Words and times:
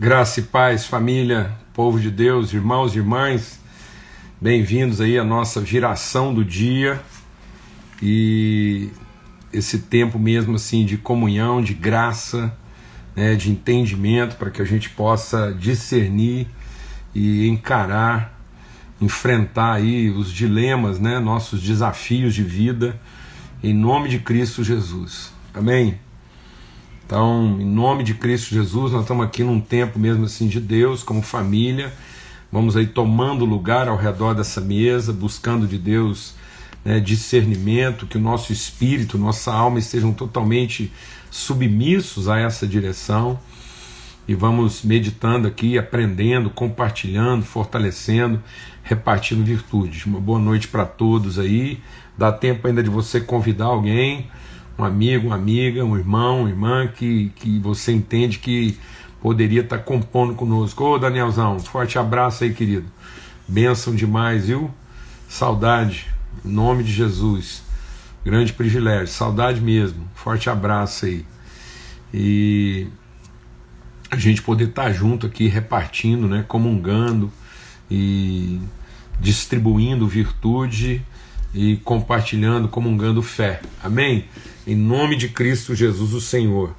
Graça 0.00 0.38
e 0.38 0.44
paz, 0.44 0.86
família, 0.86 1.50
povo 1.74 1.98
de 1.98 2.08
Deus, 2.08 2.52
irmãos 2.52 2.94
e 2.94 2.98
irmãs, 2.98 3.58
bem-vindos 4.40 5.00
aí 5.00 5.18
à 5.18 5.24
nossa 5.24 5.60
viração 5.60 6.32
do 6.32 6.44
dia 6.44 7.02
e 8.00 8.90
esse 9.52 9.80
tempo 9.80 10.16
mesmo 10.16 10.54
assim 10.54 10.86
de 10.86 10.96
comunhão, 10.96 11.60
de 11.60 11.74
graça, 11.74 12.56
né, 13.16 13.34
de 13.34 13.50
entendimento 13.50 14.36
para 14.36 14.52
que 14.52 14.62
a 14.62 14.64
gente 14.64 14.88
possa 14.88 15.52
discernir 15.52 16.46
e 17.12 17.48
encarar, 17.48 18.40
enfrentar 19.00 19.72
aí 19.72 20.10
os 20.10 20.32
dilemas, 20.32 21.00
né, 21.00 21.18
nossos 21.18 21.60
desafios 21.60 22.36
de 22.36 22.44
vida 22.44 23.00
em 23.64 23.74
nome 23.74 24.08
de 24.08 24.20
Cristo 24.20 24.62
Jesus. 24.62 25.32
Amém. 25.52 25.98
Então, 27.08 27.56
em 27.58 27.64
nome 27.64 28.04
de 28.04 28.12
Cristo 28.12 28.54
Jesus, 28.54 28.92
nós 28.92 29.00
estamos 29.00 29.24
aqui 29.24 29.42
num 29.42 29.58
tempo 29.58 29.98
mesmo 29.98 30.26
assim 30.26 30.46
de 30.46 30.60
Deus, 30.60 31.02
como 31.02 31.22
família. 31.22 31.90
Vamos 32.52 32.76
aí 32.76 32.86
tomando 32.86 33.46
lugar 33.46 33.88
ao 33.88 33.96
redor 33.96 34.34
dessa 34.34 34.60
mesa, 34.60 35.10
buscando 35.10 35.66
de 35.66 35.78
Deus 35.78 36.34
né, 36.84 37.00
discernimento, 37.00 38.06
que 38.06 38.18
o 38.18 38.20
nosso 38.20 38.52
espírito, 38.52 39.16
nossa 39.16 39.50
alma 39.50 39.78
estejam 39.78 40.12
totalmente 40.12 40.92
submissos 41.30 42.28
a 42.28 42.38
essa 42.38 42.66
direção. 42.66 43.40
E 44.28 44.34
vamos 44.34 44.82
meditando 44.82 45.48
aqui, 45.48 45.78
aprendendo, 45.78 46.50
compartilhando, 46.50 47.42
fortalecendo, 47.42 48.42
repartindo 48.82 49.42
virtudes. 49.42 50.04
Uma 50.04 50.20
boa 50.20 50.38
noite 50.38 50.68
para 50.68 50.84
todos 50.84 51.38
aí. 51.38 51.80
Dá 52.18 52.30
tempo 52.30 52.68
ainda 52.68 52.82
de 52.82 52.90
você 52.90 53.18
convidar 53.18 53.64
alguém 53.64 54.28
um 54.78 54.84
amigo, 54.84 55.26
uma 55.26 55.36
amiga, 55.36 55.84
um 55.84 55.96
irmão, 55.96 56.42
uma 56.42 56.48
irmã 56.48 56.86
que, 56.86 57.32
que 57.34 57.58
você 57.58 57.92
entende 57.92 58.38
que 58.38 58.78
poderia 59.20 59.62
estar 59.62 59.78
compondo 59.78 60.34
conosco. 60.34 60.84
Ô 60.84 60.98
Danielzão, 60.98 61.58
forte 61.58 61.98
abraço 61.98 62.44
aí, 62.44 62.54
querido. 62.54 62.86
Bênção 63.46 63.94
demais, 63.94 64.46
viu? 64.46 64.70
Saudade, 65.28 66.06
em 66.44 66.48
nome 66.48 66.84
de 66.84 66.92
Jesus. 66.92 67.62
Grande 68.24 68.52
privilégio, 68.52 69.08
saudade 69.08 69.60
mesmo. 69.60 70.08
Forte 70.14 70.48
abraço 70.48 71.06
aí. 71.06 71.26
E 72.14 72.86
a 74.10 74.16
gente 74.16 74.42
poder 74.42 74.68
estar 74.68 74.92
junto 74.92 75.26
aqui, 75.26 75.48
repartindo, 75.48 76.28
né, 76.28 76.44
comungando 76.46 77.32
e 77.90 78.60
distribuindo 79.20 80.06
virtude 80.06 81.04
e 81.54 81.76
compartilhando, 81.78 82.68
comungando 82.68 83.22
fé. 83.22 83.60
Amém? 83.82 84.24
Em 84.66 84.74
nome 84.74 85.16
de 85.16 85.28
Cristo 85.28 85.74
Jesus, 85.74 86.12
o 86.12 86.20
Senhor. 86.20 86.74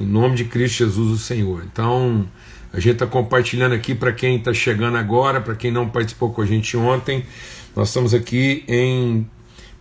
Em 0.00 0.06
nome 0.06 0.36
de 0.36 0.44
Cristo 0.44 0.78
Jesus, 0.78 1.10
o 1.10 1.18
Senhor. 1.18 1.64
Então, 1.64 2.26
a 2.72 2.80
gente 2.80 2.94
está 2.94 3.06
compartilhando 3.06 3.74
aqui 3.74 3.94
para 3.94 4.12
quem 4.12 4.36
está 4.36 4.52
chegando 4.52 4.96
agora, 4.96 5.40
para 5.40 5.54
quem 5.54 5.70
não 5.70 5.88
participou 5.88 6.32
com 6.32 6.42
a 6.42 6.46
gente 6.46 6.76
ontem. 6.76 7.24
Nós 7.74 7.88
estamos 7.88 8.14
aqui 8.14 8.64
em 8.66 9.28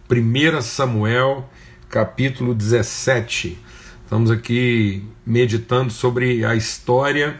1 0.10 0.62
Samuel, 0.62 1.50
capítulo 1.90 2.54
17. 2.54 3.58
Estamos 4.04 4.30
aqui 4.30 5.04
meditando 5.26 5.92
sobre 5.92 6.46
a 6.46 6.56
história 6.56 7.40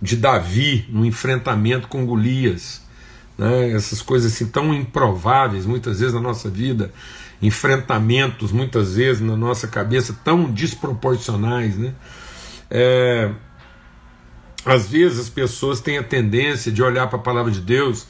de 0.00 0.16
Davi 0.16 0.84
no 0.88 1.04
enfrentamento 1.04 1.88
com 1.88 2.06
Golias. 2.06 2.83
Né? 3.36 3.72
Essas 3.72 4.00
coisas 4.02 4.32
assim 4.32 4.46
tão 4.46 4.72
improváveis, 4.72 5.66
muitas 5.66 6.00
vezes 6.00 6.14
na 6.14 6.20
nossa 6.20 6.48
vida 6.48 6.92
enfrentamentos, 7.42 8.52
muitas 8.52 8.94
vezes 8.94 9.20
na 9.20 9.36
nossa 9.36 9.68
cabeça, 9.68 10.16
tão 10.24 10.50
desproporcionais. 10.50 11.76
Né? 11.76 11.92
É, 12.70 13.30
às 14.64 14.88
vezes 14.88 15.18
as 15.18 15.28
pessoas 15.28 15.80
têm 15.80 15.98
a 15.98 16.02
tendência 16.02 16.72
de 16.72 16.82
olhar 16.82 17.06
para 17.08 17.18
a 17.18 17.22
palavra 17.22 17.52
de 17.52 17.60
Deus 17.60 18.06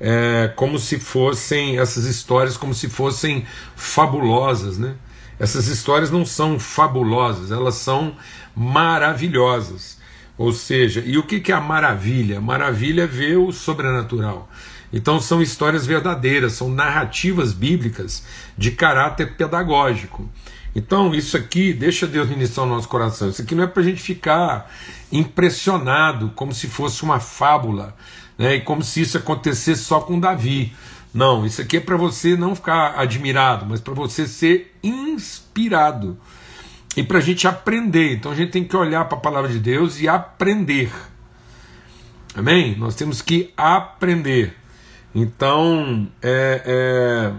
é, 0.00 0.52
como 0.54 0.78
se 0.78 0.98
fossem 0.98 1.78
essas 1.78 2.04
histórias 2.04 2.56
como 2.56 2.72
se 2.72 2.88
fossem 2.88 3.44
fabulosas, 3.74 4.78
né? 4.78 4.94
Essas 5.38 5.68
histórias 5.68 6.10
não 6.10 6.26
são 6.26 6.58
fabulosas, 6.58 7.52
elas 7.52 7.76
são 7.76 8.16
maravilhosas. 8.56 9.98
Ou 10.36 10.52
seja, 10.52 11.00
e 11.04 11.16
o 11.16 11.22
que 11.22 11.50
é 11.50 11.54
a 11.54 11.60
maravilha? 11.60 12.40
Maravilha 12.40 13.02
é 13.02 13.06
ver 13.06 13.36
o 13.36 13.52
sobrenatural. 13.52 14.48
Então 14.92 15.20
são 15.20 15.42
histórias 15.42 15.86
verdadeiras, 15.86 16.52
são 16.52 16.70
narrativas 16.70 17.52
bíblicas 17.52 18.24
de 18.56 18.70
caráter 18.70 19.36
pedagógico. 19.36 20.28
Então, 20.74 21.14
isso 21.14 21.36
aqui, 21.36 21.72
deixa 21.72 22.06
Deus 22.06 22.28
ministrar 22.28 22.66
o 22.66 22.68
nosso 22.68 22.88
coração. 22.88 23.30
Isso 23.30 23.42
aqui 23.42 23.54
não 23.54 23.64
é 23.64 23.66
para 23.66 23.82
a 23.82 23.84
gente 23.84 24.00
ficar 24.00 24.70
impressionado, 25.10 26.30
como 26.34 26.52
se 26.54 26.68
fosse 26.68 27.02
uma 27.02 27.18
fábula, 27.18 27.96
né? 28.36 28.56
e 28.56 28.60
como 28.60 28.82
se 28.82 29.00
isso 29.00 29.16
acontecesse 29.16 29.82
só 29.82 30.00
com 30.00 30.20
Davi. 30.20 30.72
Não, 31.12 31.46
isso 31.46 31.60
aqui 31.60 31.78
é 31.78 31.80
para 31.80 31.96
você 31.96 32.36
não 32.36 32.54
ficar 32.54 32.98
admirado, 32.98 33.66
mas 33.66 33.80
para 33.80 33.94
você 33.94 34.26
ser 34.26 34.76
inspirado. 34.82 36.18
E 36.96 37.02
para 37.02 37.18
a 37.18 37.22
gente 37.22 37.48
aprender. 37.48 38.14
Então 38.14 38.32
a 38.32 38.34
gente 38.34 38.50
tem 38.50 38.64
que 38.64 38.76
olhar 38.76 39.04
para 39.06 39.16
a 39.16 39.20
palavra 39.20 39.50
de 39.50 39.58
Deus 39.58 40.00
e 40.00 40.08
aprender. 40.08 40.92
Amém? 42.34 42.76
Nós 42.76 42.94
temos 42.94 43.22
que 43.22 43.52
aprender. 43.56 44.57
Então, 45.20 46.06
é, 46.22 46.62
é, 46.64 47.32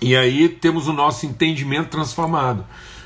e 0.00 0.16
aí 0.16 0.48
temos 0.48 0.88
o 0.88 0.92
nosso 0.92 1.26
entendimento 1.26 1.90
transformado. 1.90 2.64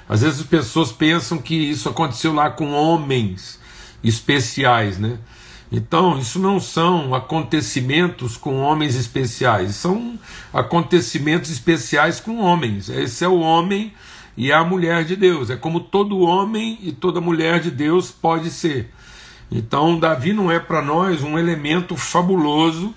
Às 0.08 0.22
vezes 0.22 0.40
as 0.40 0.46
pessoas 0.46 0.92
pensam 0.92 1.38
que 1.38 1.54
isso 1.54 1.88
aconteceu 1.88 2.32
lá 2.32 2.48
com 2.48 2.70
homens 2.70 3.58
especiais, 4.04 4.98
né? 4.98 5.18
Então, 5.72 6.16
isso 6.16 6.38
não 6.38 6.60
são 6.60 7.12
acontecimentos 7.12 8.36
com 8.36 8.60
homens 8.60 8.94
especiais, 8.94 9.74
são 9.74 10.16
acontecimentos 10.52 11.50
especiais 11.50 12.20
com 12.20 12.38
homens. 12.38 12.88
Esse 12.88 13.24
é 13.24 13.28
o 13.28 13.40
homem 13.40 13.92
e 14.36 14.52
a 14.52 14.62
mulher 14.62 15.04
de 15.04 15.16
Deus. 15.16 15.50
É 15.50 15.56
como 15.56 15.80
todo 15.80 16.20
homem 16.20 16.78
e 16.82 16.92
toda 16.92 17.20
mulher 17.20 17.58
de 17.58 17.70
Deus 17.72 18.12
pode 18.12 18.48
ser. 18.50 18.92
Então, 19.50 19.98
Davi 19.98 20.32
não 20.32 20.52
é 20.52 20.60
para 20.60 20.80
nós 20.80 21.22
um 21.22 21.36
elemento 21.36 21.96
fabuloso 21.96 22.94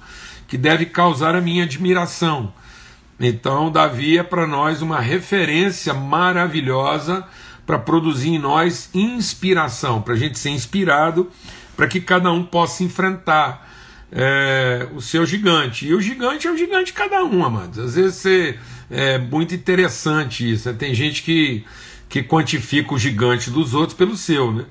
que 0.48 0.58
deve 0.58 0.86
causar 0.86 1.36
a 1.36 1.42
minha 1.42 1.64
admiração. 1.64 2.54
Então, 3.20 3.72
Davi 3.72 4.18
é 4.18 4.24
para 4.24 4.46
nós 4.46 4.82
uma 4.82 5.00
referência 5.00 5.94
maravilhosa 5.94 7.26
para 7.66 7.80
produzir 7.80 8.30
em 8.30 8.40
nós 8.40 8.90
inspiração, 8.94 10.02
para 10.02 10.14
a 10.14 10.18
gente 10.18 10.38
ser 10.38 10.50
inspirado, 10.50 11.30
para 11.76 11.88
que 11.88 12.02
cada 12.02 12.32
um 12.32 12.44
possa 12.44 12.84
enfrentar 12.84 13.70
é, 14.12 14.88
o 14.94 15.02
seu 15.02 15.26
gigante. 15.26 15.88
E 15.88 15.94
o 15.94 16.02
gigante 16.02 16.48
é 16.48 16.52
o 16.52 16.58
gigante 16.58 16.88
de 16.88 16.94
cada 16.94 17.24
um, 17.24 17.44
amados. 17.44 17.80
Às 17.80 17.96
vezes 17.96 18.60
é 18.92 19.18
muito 19.18 19.56
interessante 19.56 20.52
isso. 20.52 20.70
Né? 20.70 20.76
Tem 20.78 20.94
gente 20.94 21.24
que, 21.24 21.66
que 22.10 22.22
quantifica 22.22 22.94
o 22.94 23.00
gigante 23.00 23.50
dos 23.50 23.74
outros 23.74 23.98
pelo 23.98 24.16
seu, 24.16 24.52
né? 24.52 24.66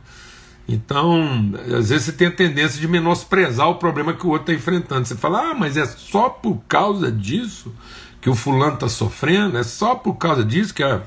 Então, 0.68 1.52
às 1.76 1.90
vezes 1.90 2.06
você 2.06 2.12
tem 2.12 2.28
a 2.28 2.30
tendência 2.30 2.80
de 2.80 2.86
menosprezar 2.86 3.68
o 3.68 3.74
problema 3.76 4.14
que 4.14 4.26
o 4.26 4.30
outro 4.30 4.52
está 4.52 4.54
enfrentando. 4.54 5.06
Você 5.06 5.16
fala, 5.16 5.50
ah, 5.50 5.54
mas 5.54 5.76
é 5.76 5.84
só 5.84 6.28
por 6.28 6.62
causa 6.68 7.10
disso 7.10 7.74
que 8.20 8.30
o 8.30 8.34
fulano 8.34 8.74
está 8.74 8.88
sofrendo? 8.88 9.58
É 9.58 9.62
só 9.62 9.94
por 9.94 10.14
causa 10.14 10.44
disso 10.44 10.72
que 10.72 10.82
a, 10.82 11.02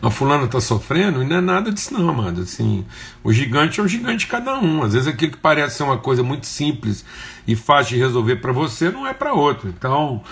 a 0.00 0.10
fulana 0.10 0.44
está 0.44 0.60
sofrendo? 0.60 1.22
E 1.22 1.26
não 1.26 1.36
é 1.36 1.40
nada 1.40 1.70
disso, 1.70 1.92
não, 1.92 2.08
amado. 2.08 2.40
Assim, 2.40 2.84
o 3.22 3.32
gigante 3.32 3.80
é 3.80 3.82
um 3.82 3.88
gigante 3.88 4.24
de 4.24 4.26
cada 4.26 4.58
um. 4.58 4.82
Às 4.82 4.94
vezes 4.94 5.06
aquilo 5.06 5.32
que 5.32 5.38
parece 5.38 5.76
ser 5.76 5.82
uma 5.82 5.98
coisa 5.98 6.22
muito 6.22 6.46
simples 6.46 7.04
e 7.46 7.54
fácil 7.54 7.96
de 7.96 8.02
resolver 8.02 8.36
para 8.36 8.52
você 8.52 8.90
não 8.90 9.06
é 9.06 9.12
para 9.12 9.34
outro. 9.34 9.68
Então, 9.68 10.22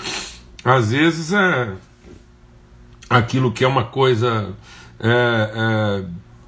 às 0.65 0.91
vezes 0.91 1.33
é 1.33 1.73
aquilo 3.09 3.53
que 3.53 3.63
é 3.63 3.69
uma 3.69 3.85
coisa. 3.85 4.55
É, 4.99 5.51
é, 5.55 6.05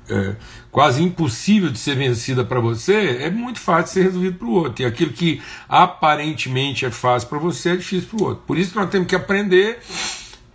é, 0.08 0.36
quase 0.70 1.02
impossível 1.02 1.70
de 1.70 1.78
ser 1.78 1.96
vencida 1.96 2.44
para 2.44 2.60
você, 2.60 3.18
é 3.20 3.30
muito 3.30 3.60
fácil 3.60 3.94
ser 3.94 4.02
resolvido 4.04 4.38
para 4.38 4.46
o 4.46 4.52
outro. 4.52 4.82
E 4.82 4.86
aquilo 4.86 5.12
que 5.12 5.40
aparentemente 5.68 6.84
é 6.84 6.90
fácil 6.90 7.28
para 7.28 7.38
você 7.38 7.70
é 7.70 7.76
difícil 7.76 8.08
para 8.08 8.22
o 8.22 8.28
outro. 8.28 8.44
Por 8.46 8.58
isso 8.58 8.70
que 8.70 8.76
nós 8.76 8.90
temos 8.90 9.08
que 9.08 9.16
aprender 9.16 9.78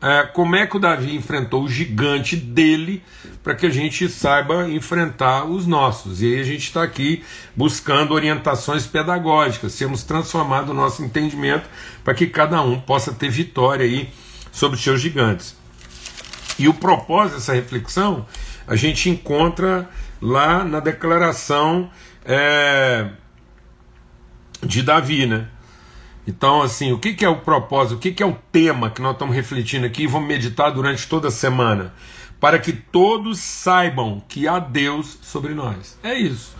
é, 0.02 0.24
como 0.24 0.56
é 0.56 0.66
que 0.66 0.76
o 0.76 0.80
Davi 0.80 1.16
enfrentou 1.16 1.64
o 1.64 1.70
gigante 1.70 2.36
dele, 2.36 3.04
para 3.44 3.54
que 3.54 3.66
a 3.66 3.70
gente 3.70 4.10
saiba 4.10 4.68
enfrentar 4.70 5.46
os 5.46 5.68
nossos. 5.68 6.22
E 6.22 6.34
aí 6.34 6.40
a 6.40 6.44
gente 6.44 6.64
está 6.64 6.82
aqui 6.82 7.24
buscando 7.56 8.14
orientações 8.14 8.88
pedagógicas, 8.88 9.74
sermos 9.74 10.04
transformados 10.04 10.72
o 10.72 10.74
nosso 10.74 11.04
entendimento 11.04 11.70
para 12.04 12.14
que 12.14 12.28
cada 12.28 12.62
um 12.62 12.80
possa 12.80 13.12
ter 13.12 13.30
vitória 13.30 13.86
aí 13.86 14.10
sobre 14.52 14.76
os 14.76 14.84
seus 14.84 15.00
gigantes. 15.00 15.56
E 16.58 16.68
o 16.68 16.74
propósito 16.74 17.36
dessa 17.36 17.54
reflexão 17.54 18.26
a 18.72 18.76
gente 18.76 19.10
encontra 19.10 19.90
lá 20.22 20.64
na 20.64 20.80
declaração 20.80 21.92
é, 22.24 23.10
de 24.64 24.82
Davi, 24.82 25.26
né? 25.26 25.48
Então, 26.26 26.62
assim, 26.62 26.92
o 26.92 27.00
que, 27.00 27.14
que 27.14 27.26
é 27.26 27.30
o 27.30 27.38
propósito, 27.38 27.98
o 27.98 28.00
que, 28.00 28.12
que 28.12 28.24
é 28.24 28.26
o 28.26 28.38
tema 28.52 28.90
que 28.90 29.02
nós 29.02 29.14
estamos 29.14 29.36
refletindo 29.36 29.86
aqui 29.86 30.04
e 30.04 30.08
vamos 30.08 30.28
meditar 30.28 30.72
durante 30.72 31.08
toda 31.08 31.28
a 31.28 31.32
semana? 31.32 31.94
para 32.42 32.58
que 32.58 32.74
todos 32.74 33.40
saibam 33.40 34.22
que 34.28 34.48
há 34.48 34.58
Deus 34.58 35.20
sobre 35.22 35.54
nós. 35.54 35.98
É 36.02 36.16
isso. 36.16 36.56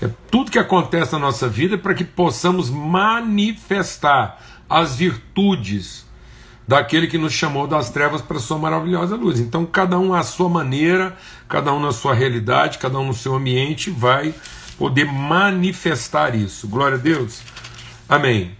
É 0.00 0.08
tudo 0.30 0.50
que 0.50 0.58
acontece 0.58 1.12
na 1.12 1.18
nossa 1.18 1.46
vida 1.46 1.76
para 1.76 1.92
que 1.92 2.04
possamos 2.04 2.70
manifestar 2.70 4.42
as 4.68 4.96
virtudes 4.96 6.05
daquele 6.66 7.06
que 7.06 7.18
nos 7.18 7.32
chamou 7.32 7.66
das 7.66 7.90
trevas 7.90 8.20
para 8.20 8.38
a 8.38 8.40
sua 8.40 8.58
maravilhosa 8.58 9.14
luz. 9.16 9.38
Então, 9.38 9.64
cada 9.64 9.98
um 9.98 10.12
à 10.12 10.22
sua 10.22 10.48
maneira, 10.48 11.16
cada 11.48 11.72
um 11.72 11.80
na 11.80 11.92
sua 11.92 12.14
realidade, 12.14 12.78
cada 12.78 12.98
um 12.98 13.06
no 13.06 13.14
seu 13.14 13.34
ambiente 13.34 13.90
vai 13.90 14.34
poder 14.76 15.04
manifestar 15.04 16.34
isso. 16.34 16.66
Glória 16.66 16.96
a 16.96 17.00
Deus. 17.00 17.40
Amém. 18.08 18.52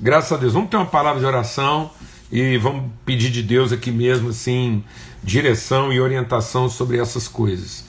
Graças 0.00 0.32
a 0.32 0.36
Deus. 0.36 0.52
Vamos 0.52 0.70
ter 0.70 0.76
uma 0.76 0.86
palavra 0.86 1.20
de 1.20 1.26
oração 1.26 1.90
e 2.30 2.56
vamos 2.58 2.90
pedir 3.04 3.30
de 3.30 3.42
Deus 3.42 3.72
aqui 3.72 3.90
mesmo, 3.90 4.28
assim, 4.28 4.84
direção 5.22 5.92
e 5.92 6.00
orientação 6.00 6.68
sobre 6.68 6.98
essas 6.98 7.26
coisas. 7.26 7.84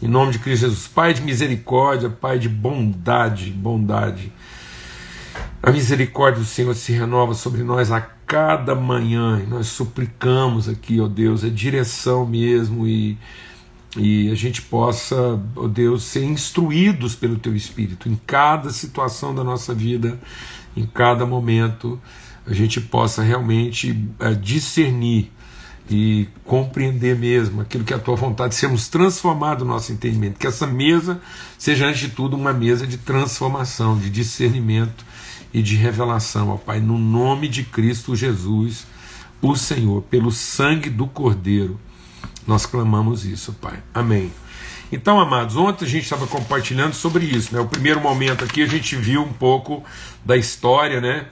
Em 0.00 0.06
nome 0.06 0.32
de 0.32 0.38
Cristo 0.38 0.66
Jesus, 0.66 0.86
Pai 0.86 1.12
de 1.12 1.22
misericórdia, 1.22 2.08
Pai 2.08 2.38
de 2.38 2.48
bondade, 2.48 3.50
bondade. 3.50 4.32
A 5.60 5.72
misericórdia 5.72 6.40
do 6.40 6.46
Senhor 6.46 6.72
se 6.76 6.92
renova 6.92 7.34
sobre 7.34 7.64
nós 7.64 7.90
a 7.90 8.00
cada 8.28 8.74
manhã 8.74 9.42
e 9.42 9.46
nós 9.46 9.68
suplicamos 9.68 10.68
aqui, 10.68 11.00
ó 11.00 11.08
Deus, 11.08 11.42
a 11.42 11.48
direção 11.48 12.26
mesmo 12.26 12.86
e, 12.86 13.16
e 13.96 14.30
a 14.30 14.34
gente 14.34 14.60
possa, 14.60 15.40
ó 15.56 15.66
Deus, 15.66 16.02
ser 16.02 16.24
instruídos 16.24 17.14
pelo 17.14 17.38
Teu 17.38 17.56
Espírito. 17.56 18.06
Em 18.06 18.20
cada 18.26 18.68
situação 18.68 19.34
da 19.34 19.42
nossa 19.42 19.74
vida, 19.74 20.20
em 20.76 20.84
cada 20.84 21.24
momento, 21.24 21.98
a 22.46 22.52
gente 22.52 22.82
possa 22.82 23.22
realmente 23.22 23.98
é, 24.20 24.34
discernir 24.34 25.32
e 25.90 26.28
compreender 26.44 27.16
mesmo 27.16 27.62
aquilo 27.62 27.82
que 27.82 27.94
é 27.94 27.96
a 27.96 27.98
tua 28.00 28.14
vontade, 28.14 28.54
sermos 28.54 28.88
transformados 28.88 29.66
no 29.66 29.72
nosso 29.72 29.90
entendimento, 29.90 30.38
que 30.38 30.46
essa 30.46 30.66
mesa 30.66 31.18
seja, 31.56 31.86
antes 31.86 32.00
de 32.00 32.08
tudo, 32.10 32.36
uma 32.36 32.52
mesa 32.52 32.86
de 32.86 32.98
transformação, 32.98 33.98
de 33.98 34.10
discernimento 34.10 35.08
e 35.52 35.62
de 35.62 35.76
revelação, 35.76 36.50
ó 36.50 36.56
Pai, 36.56 36.80
no 36.80 36.98
nome 36.98 37.48
de 37.48 37.62
Cristo 37.64 38.14
Jesus, 38.14 38.86
o 39.40 39.56
Senhor, 39.56 40.02
pelo 40.02 40.30
sangue 40.30 40.90
do 40.90 41.06
Cordeiro, 41.06 41.78
nós 42.46 42.66
clamamos 42.66 43.24
isso, 43.24 43.52
Pai. 43.54 43.82
Amém. 43.92 44.32
Então, 44.90 45.20
amados, 45.20 45.56
ontem 45.56 45.84
a 45.84 45.88
gente 45.88 46.04
estava 46.04 46.26
compartilhando 46.26 46.94
sobre 46.94 47.24
isso, 47.24 47.54
né? 47.54 47.60
O 47.60 47.66
primeiro 47.66 48.00
momento 48.00 48.42
aqui 48.44 48.62
a 48.62 48.66
gente 48.66 48.96
viu 48.96 49.22
um 49.22 49.32
pouco 49.32 49.84
da 50.24 50.36
história, 50.36 51.00
né? 51.00 51.26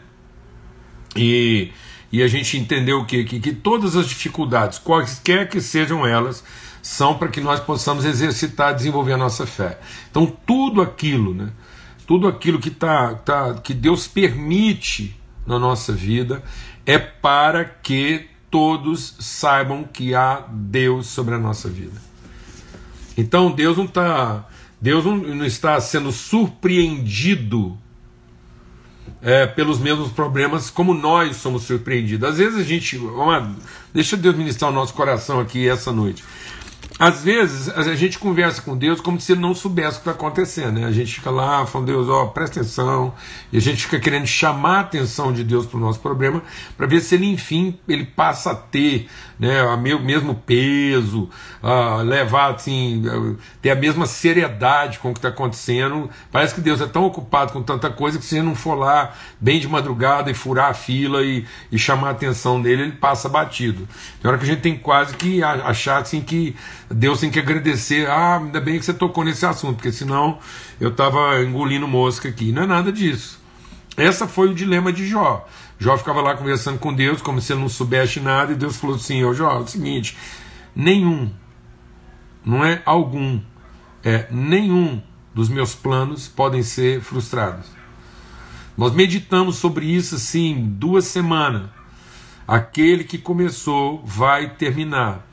E 1.17 1.73
e 2.13 2.23
a 2.23 2.29
gente 2.29 2.57
entendeu 2.57 3.01
o 3.01 3.05
quê? 3.05 3.25
Que, 3.25 3.41
que 3.41 3.53
todas 3.53 3.97
as 3.97 4.07
dificuldades, 4.07 4.79
quaisquer 4.79 5.49
que 5.49 5.61
sejam 5.61 6.07
elas, 6.07 6.43
são 6.81 7.19
para 7.19 7.29
que 7.29 7.41
nós 7.41 7.59
possamos 7.61 8.05
exercitar, 8.05 8.75
desenvolver 8.75 9.15
a 9.15 9.17
nossa 9.17 9.45
fé. 9.45 9.79
Então 10.11 10.27
tudo 10.47 10.81
aquilo, 10.81 11.35
né? 11.35 11.51
Tudo 12.07 12.29
aquilo 12.29 12.59
que 12.59 12.71
tá, 12.71 13.15
tá, 13.15 13.55
que 13.55 13.75
Deus 13.75 14.07
permite 14.07 15.17
na 15.47 15.59
nossa 15.59 15.93
vida 15.93 16.43
é 16.85 16.99
para 16.99 17.65
que 17.65 18.29
todos 18.51 19.17
saibam 19.19 19.85
que 19.85 20.15
há 20.15 20.45
Deus 20.49 21.09
sobre 21.09 21.35
a 21.35 21.39
nossa 21.39 21.69
vida. 21.69 22.01
Então 23.17 23.51
Deus 23.51 23.77
não 23.77 23.85
está 23.87 24.47
Deus 24.81 25.05
não, 25.05 25.17
não 25.17 25.45
está 25.45 25.81
sendo 25.81 26.13
surpreendido 26.13 27.77
é, 29.23 29.47
pelos 29.47 29.79
mesmos 29.79 30.11
problemas, 30.11 30.71
como 30.71 30.93
nós 30.93 31.37
somos 31.37 31.63
surpreendidos. 31.63 32.29
Às 32.29 32.39
vezes 32.39 32.59
a 32.59 32.63
gente. 32.63 32.97
Uma, 32.97 33.55
deixa 33.93 34.17
Deus 34.17 34.37
ministrar 34.37 34.71
o 34.71 34.75
nosso 34.75 34.95
coração 34.95 35.41
aqui 35.41 35.69
essa 35.69 35.93
noite. 35.93 36.23
Às 36.99 37.23
vezes 37.23 37.69
a 37.69 37.95
gente 37.95 38.19
conversa 38.19 38.63
com 38.63 38.77
Deus 38.77 39.03
como 39.03 39.21
se 39.21 39.33
ele 39.33 39.41
não 39.41 39.55
soubesse 39.55 39.99
o 39.99 40.03
que 40.03 40.09
está 40.09 40.13
acontecendo. 40.13 40.81
Né? 40.81 40.87
A 40.87 40.93
gente 40.93 41.15
fica 41.15 41.31
lá 41.31 41.67
falando, 41.67 41.89
Deus, 41.89 42.09
ó, 42.09 42.27
presta 42.27 42.61
atenção. 42.61 43.13
E 43.53 43.59
a 43.59 43.61
gente 43.61 43.83
fica 43.83 44.01
querendo 44.01 44.27
chamar 44.27 44.79
a 44.79 44.81
atenção 44.81 45.31
de 45.31 45.45
Deus 45.45 45.67
para 45.67 45.77
o 45.77 45.81
nosso 45.81 46.01
problema, 46.01 46.43
para 46.77 46.87
ver 46.87 47.01
se 47.01 47.15
ele, 47.15 47.27
enfim, 47.27 47.79
ele 47.87 48.05
passa 48.05 48.53
a 48.53 48.55
ter 48.55 49.09
né, 49.39 49.63
o 49.63 50.01
mesmo 50.01 50.35
peso, 50.35 51.29
a 51.63 51.97
levar 51.97 52.55
assim, 52.55 53.05
ter 53.61 53.71
a 53.71 53.75
mesma 53.75 54.07
seriedade 54.07 54.99
com 54.99 55.11
o 55.11 55.13
que 55.13 55.19
está 55.19 55.29
acontecendo. 55.29 56.09
Parece 56.33 56.55
que 56.55 56.61
Deus 56.61 56.81
é 56.81 56.87
tão 56.87 57.05
ocupado 57.05 57.53
com 57.53 57.63
tanta 57.63 57.91
coisa 57.91 58.19
que 58.19 58.25
se 58.25 58.37
ele 58.37 58.47
não 58.47 58.55
for 58.55 58.75
lá 58.75 59.13
bem 59.41 59.61
de 59.61 59.69
madrugada 59.69 60.31
e 60.31 60.35
furar 60.35 60.71
a 60.71 60.75
fila 60.75 61.23
e, 61.23 61.45
e 61.71 61.79
chamar 61.79 62.09
a 62.09 62.11
atenção 62.13 62.61
dele, 62.61 62.83
ele 62.83 62.93
passa 62.93 63.29
batido. 63.29 63.87
Tem 64.21 64.29
hora 64.29 64.39
que 64.39 64.45
a 64.45 64.49
gente 64.49 64.63
tem 64.63 64.77
quase 64.77 65.15
que 65.17 65.43
achar 65.43 66.01
assim 66.01 66.21
que 66.21 66.57
Deus 66.91 67.21
tem 67.21 67.31
que 67.31 67.39
agradecer. 67.39 68.09
Ah, 68.09 68.39
ainda 68.39 68.61
bem 68.61 68.79
que 68.79 68.85
você 68.85 68.95
tocou 68.95 69.25
nesse 69.25 69.45
assunto, 69.45 69.77
porque 69.77 69.93
senão 69.93 70.39
eu 70.81 70.89
estava 70.89 71.43
engolindo 71.43 71.87
mosca 71.87 72.29
aqui. 72.29 72.53
Não 72.53 72.63
é 72.63 72.67
nada 72.67 72.93
disso. 72.93 73.45
Essa 73.97 74.29
foi 74.29 74.51
o 74.51 74.55
dilema 74.55 74.93
de 74.93 75.07
Jó. 75.07 75.47
Jó 75.79 75.97
ficava 75.99 76.21
lá 76.21 76.35
conversando 76.35 76.79
com 76.79 76.93
Deus, 76.93 77.21
como 77.21 77.41
se 77.41 77.53
ele 77.53 77.61
não 77.61 77.69
soubesse 77.69 78.21
nada, 78.21 78.53
e 78.53 78.57
Deus 78.57 78.77
falou 78.77 78.97
assim: 78.97 79.21
Jó, 79.35 79.53
é 79.53 79.59
o 79.59 79.67
seguinte, 79.67 80.17
nenhum, 80.75 81.31
não 82.45 82.65
é 82.65 82.83
algum, 82.87 83.41
é 84.03 84.27
nenhum 84.31 85.03
dos 85.35 85.49
meus 85.49 85.75
planos 85.75 86.29
podem 86.29 86.63
ser 86.63 87.03
frustrados. 87.03 87.67
Nós 88.77 88.93
meditamos 88.93 89.57
sobre 89.57 89.87
isso 89.87 90.17
assim 90.17 90.67
duas 90.79 91.05
semanas. 91.07 91.69
Aquele 92.47 93.05
que 93.05 93.19
começou 93.19 94.03
vai 94.05 94.51
terminar. 94.55 95.27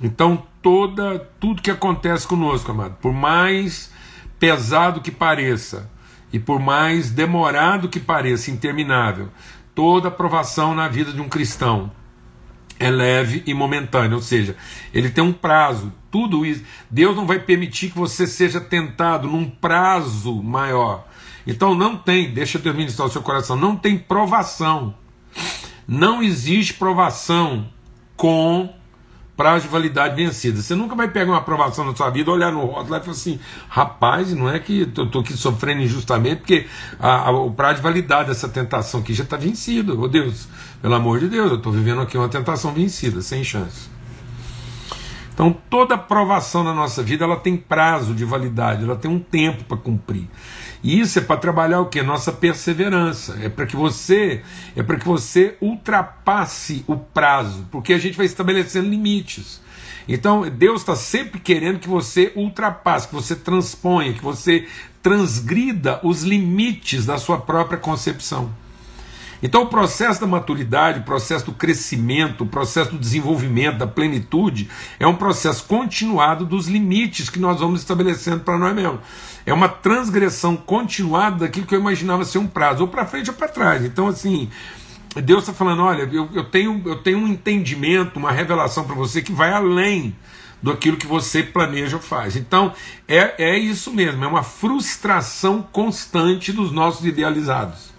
Então 0.00 0.46
toda 0.62 1.18
tudo 1.40 1.62
que 1.62 1.70
acontece 1.70 2.26
conosco, 2.26 2.70
amado, 2.70 2.96
por 3.00 3.12
mais 3.12 3.92
pesado 4.38 5.00
que 5.00 5.10
pareça 5.10 5.90
e 6.32 6.38
por 6.38 6.58
mais 6.58 7.10
demorado 7.10 7.88
que 7.88 8.00
pareça, 8.00 8.50
interminável, 8.50 9.28
toda 9.74 10.08
aprovação 10.08 10.74
na 10.74 10.88
vida 10.88 11.12
de 11.12 11.20
um 11.20 11.28
cristão 11.28 11.90
é 12.78 12.90
leve 12.90 13.42
e 13.46 13.54
momentânea, 13.54 14.16
ou 14.16 14.22
seja, 14.22 14.56
ele 14.92 15.08
tem 15.08 15.22
um 15.22 15.32
prazo. 15.32 15.92
Tudo 16.10 16.44
isso, 16.44 16.64
Deus 16.90 17.16
não 17.16 17.26
vai 17.26 17.38
permitir 17.38 17.90
que 17.90 17.98
você 17.98 18.26
seja 18.26 18.60
tentado 18.60 19.28
num 19.28 19.48
prazo 19.48 20.42
maior. 20.42 21.06
Então 21.46 21.74
não 21.74 21.96
tem, 21.96 22.32
deixa 22.32 22.58
Deus 22.58 22.76
ministrar 22.76 23.08
o 23.08 23.10
seu 23.10 23.22
coração, 23.22 23.56
não 23.56 23.76
tem 23.76 23.98
provação. 23.98 24.94
Não 25.86 26.22
existe 26.22 26.74
provação 26.74 27.68
com 28.16 28.74
prazo 29.36 29.66
de 29.66 29.72
validade 29.72 30.16
vencida. 30.16 30.60
Você 30.60 30.74
nunca 30.74 30.94
vai 30.94 31.08
pegar 31.08 31.32
uma 31.32 31.38
aprovação 31.38 31.84
na 31.84 31.94
sua 31.94 32.10
vida, 32.10 32.30
olhar 32.30 32.52
no 32.52 32.64
rótulo 32.64 32.96
e 32.96 33.00
falar 33.00 33.12
assim: 33.12 33.38
rapaz, 33.68 34.32
não 34.32 34.48
é 34.48 34.58
que 34.58 34.90
eu 34.96 35.04
estou 35.04 35.20
aqui 35.20 35.32
sofrendo 35.34 35.82
injustamente, 35.82 36.36
porque 36.36 36.66
a, 36.98 37.28
a, 37.28 37.30
o 37.30 37.50
prazo 37.50 37.76
de 37.76 37.82
validade 37.82 38.28
dessa 38.28 38.48
tentação 38.48 39.00
aqui 39.00 39.12
já 39.12 39.24
está 39.24 39.36
vencido. 39.36 40.00
Oh 40.00 40.08
Deus, 40.08 40.48
pelo 40.80 40.94
amor 40.94 41.18
de 41.18 41.28
Deus, 41.28 41.50
eu 41.50 41.56
estou 41.56 41.72
vivendo 41.72 42.00
aqui 42.00 42.16
uma 42.16 42.28
tentação 42.28 42.72
vencida, 42.72 43.20
sem 43.20 43.42
chance. 43.42 43.94
Então, 45.34 45.54
toda 45.68 45.96
aprovação 45.96 46.62
na 46.62 46.72
nossa 46.72 47.02
vida 47.02 47.24
ela 47.24 47.36
tem 47.36 47.56
prazo 47.56 48.14
de 48.14 48.24
validade, 48.24 48.84
ela 48.84 48.94
tem 48.94 49.10
um 49.10 49.18
tempo 49.18 49.64
para 49.64 49.76
cumprir. 49.76 50.28
E 50.84 51.00
isso 51.00 51.18
é 51.18 51.22
para 51.22 51.38
trabalhar 51.38 51.80
o 51.80 51.86
que? 51.86 52.02
Nossa 52.02 52.30
perseverança. 52.30 53.38
É 53.40 53.48
para 53.48 53.64
que 53.64 53.74
você 53.74 54.42
é 54.76 54.82
para 54.82 54.96
que 54.96 55.06
você 55.06 55.56
ultrapasse 55.58 56.84
o 56.86 56.94
prazo, 56.94 57.66
porque 57.72 57.94
a 57.94 57.98
gente 57.98 58.18
vai 58.18 58.26
estabelecendo 58.26 58.90
limites. 58.90 59.62
Então 60.06 60.42
Deus 60.50 60.82
está 60.82 60.94
sempre 60.94 61.40
querendo 61.40 61.78
que 61.78 61.88
você 61.88 62.32
ultrapasse, 62.36 63.08
que 63.08 63.14
você 63.14 63.34
transponha, 63.34 64.12
que 64.12 64.22
você 64.22 64.68
transgrida 65.02 66.00
os 66.02 66.22
limites 66.22 67.06
da 67.06 67.16
sua 67.16 67.40
própria 67.40 67.78
concepção. 67.78 68.52
Então, 69.42 69.64
o 69.64 69.66
processo 69.66 70.22
da 70.22 70.26
maturidade, 70.26 71.00
o 71.00 71.02
processo 71.02 71.44
do 71.44 71.52
crescimento, 71.52 72.44
o 72.44 72.46
processo 72.46 72.92
do 72.92 72.98
desenvolvimento, 72.98 73.76
da 73.76 73.86
plenitude, 73.86 74.70
é 74.98 75.06
um 75.06 75.16
processo 75.16 75.64
continuado 75.64 76.46
dos 76.46 76.66
limites 76.66 77.28
que 77.28 77.38
nós 77.38 77.60
vamos 77.60 77.80
estabelecendo 77.80 78.40
para 78.40 78.56
nós 78.56 78.74
mesmos. 78.74 79.00
É 79.46 79.52
uma 79.52 79.68
transgressão 79.68 80.56
continuada 80.56 81.40
daquilo 81.40 81.66
que 81.66 81.74
eu 81.74 81.80
imaginava 81.80 82.24
ser 82.24 82.38
um 82.38 82.46
prazo, 82.46 82.82
ou 82.82 82.88
para 82.88 83.04
frente 83.04 83.30
ou 83.30 83.36
para 83.36 83.48
trás. 83.48 83.84
Então, 83.84 84.08
assim, 84.08 84.50
Deus 85.22 85.42
está 85.42 85.52
falando: 85.52 85.82
olha, 85.82 86.08
eu, 86.10 86.28
eu, 86.32 86.44
tenho, 86.44 86.82
eu 86.86 86.96
tenho 86.96 87.18
um 87.18 87.28
entendimento, 87.28 88.18
uma 88.18 88.32
revelação 88.32 88.84
para 88.84 88.94
você 88.94 89.20
que 89.20 89.32
vai 89.32 89.52
além 89.52 90.16
do 90.62 90.70
aquilo 90.70 90.96
que 90.96 91.06
você 91.06 91.42
planeja 91.42 91.96
ou 91.96 92.02
faz. 92.02 92.36
Então, 92.36 92.72
é, 93.06 93.34
é 93.50 93.58
isso 93.58 93.92
mesmo, 93.92 94.24
é 94.24 94.26
uma 94.26 94.42
frustração 94.42 95.60
constante 95.60 96.52
dos 96.52 96.72
nossos 96.72 97.04
idealizados. 97.04 97.92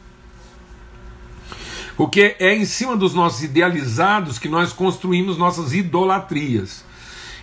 Porque 1.96 2.36
é 2.40 2.56
em 2.56 2.66
cima 2.66 2.98
dos 2.98 3.14
nossos 3.14 3.44
idealizados 3.44 4.40
que 4.40 4.50
nós 4.50 4.74
construímos 4.74 5.38
nossas 5.38 5.74
idolatrias. 5.74 6.85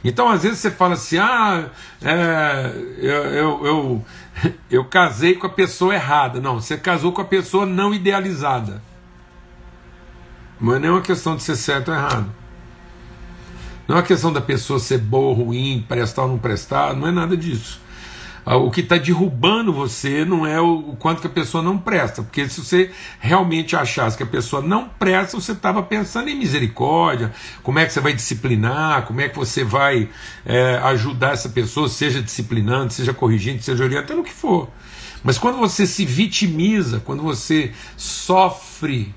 Então, 0.05 0.29
às 0.29 0.43
vezes 0.43 0.59
você 0.59 0.71
fala 0.71 0.95
assim: 0.95 1.19
ah, 1.19 1.69
é, 2.03 2.73
eu, 2.99 3.25
eu, 3.25 3.67
eu, 3.67 4.07
eu 4.71 4.85
casei 4.85 5.35
com 5.35 5.47
a 5.47 5.51
pessoa 5.51 5.95
errada. 5.95 6.41
Não, 6.41 6.61
você 6.61 6.77
casou 6.77 7.13
com 7.13 7.21
a 7.21 7.25
pessoa 7.25 7.67
não 7.67 7.95
idealizada. 7.95 8.83
Não 10.61 10.75
é 10.75 10.91
uma 10.91 11.01
questão 11.01 11.35
de 11.35 11.43
ser 11.43 11.57
certo 11.57 11.91
ou 11.91 11.95
errado. 11.95 12.33
Não 13.89 13.97
é 13.97 13.99
uma 13.99 14.07
questão 14.07 14.33
da 14.33 14.41
pessoa 14.41 14.79
ser 14.79 14.99
boa 14.99 15.37
ou 15.37 15.47
ruim, 15.47 15.85
prestar 15.89 16.23
ou 16.23 16.29
não 16.29 16.39
prestar, 16.39 16.95
não 16.95 17.09
é 17.09 17.11
nada 17.11 17.37
disso. 17.37 17.82
Ah, 18.45 18.57
o 18.57 18.71
que 18.73 18.81
está 18.81 18.97
derrubando 18.97 19.73
você 19.73 20.25
não 20.25 20.45
é 20.45 20.61
o 20.61 20.97
quanto 20.99 21.21
que 21.21 21.29
a 21.29 21.31
pessoa 21.31 21.63
não 21.63 21.79
presta, 21.79 22.23
porque 22.23 22.49
se 22.49 22.61
você 22.61 22.91
realmente 23.21 23.77
achasse 23.77 24.17
que 24.17 24.25
a 24.25 24.27
pessoa 24.27 24.61
não 24.61 24.89
presta, 24.89 25.41
você 25.41 25.53
estava 25.53 25.81
pensando 25.81 26.29
em 26.29 26.35
misericórdia, 26.35 27.33
como 27.63 27.79
é 27.79 27.87
que 27.87 27.93
você 27.93 28.01
vai 28.01 28.13
disciplinar, 28.13 29.07
como 29.07 29.21
é 29.21 29.29
que 29.29 29.37
você 29.37 29.63
vai 29.63 30.09
é, 30.45 30.77
ajudar 30.85 31.35
essa 31.35 31.49
pessoa, 31.49 31.89
seja 31.89 32.21
disciplinando, 32.21 32.93
seja 32.93 33.15
corrigindo, 33.15 33.63
seja 33.63 33.85
orientando, 33.85 34.19
o 34.19 34.25
que 34.25 34.33
for. 34.33 34.69
Mas 35.23 35.39
quando 35.39 35.59
você 35.59 35.87
se 35.87 36.05
vitimiza, 36.05 36.99
quando 36.99 37.23
você 37.23 37.73
sofre 37.97 39.15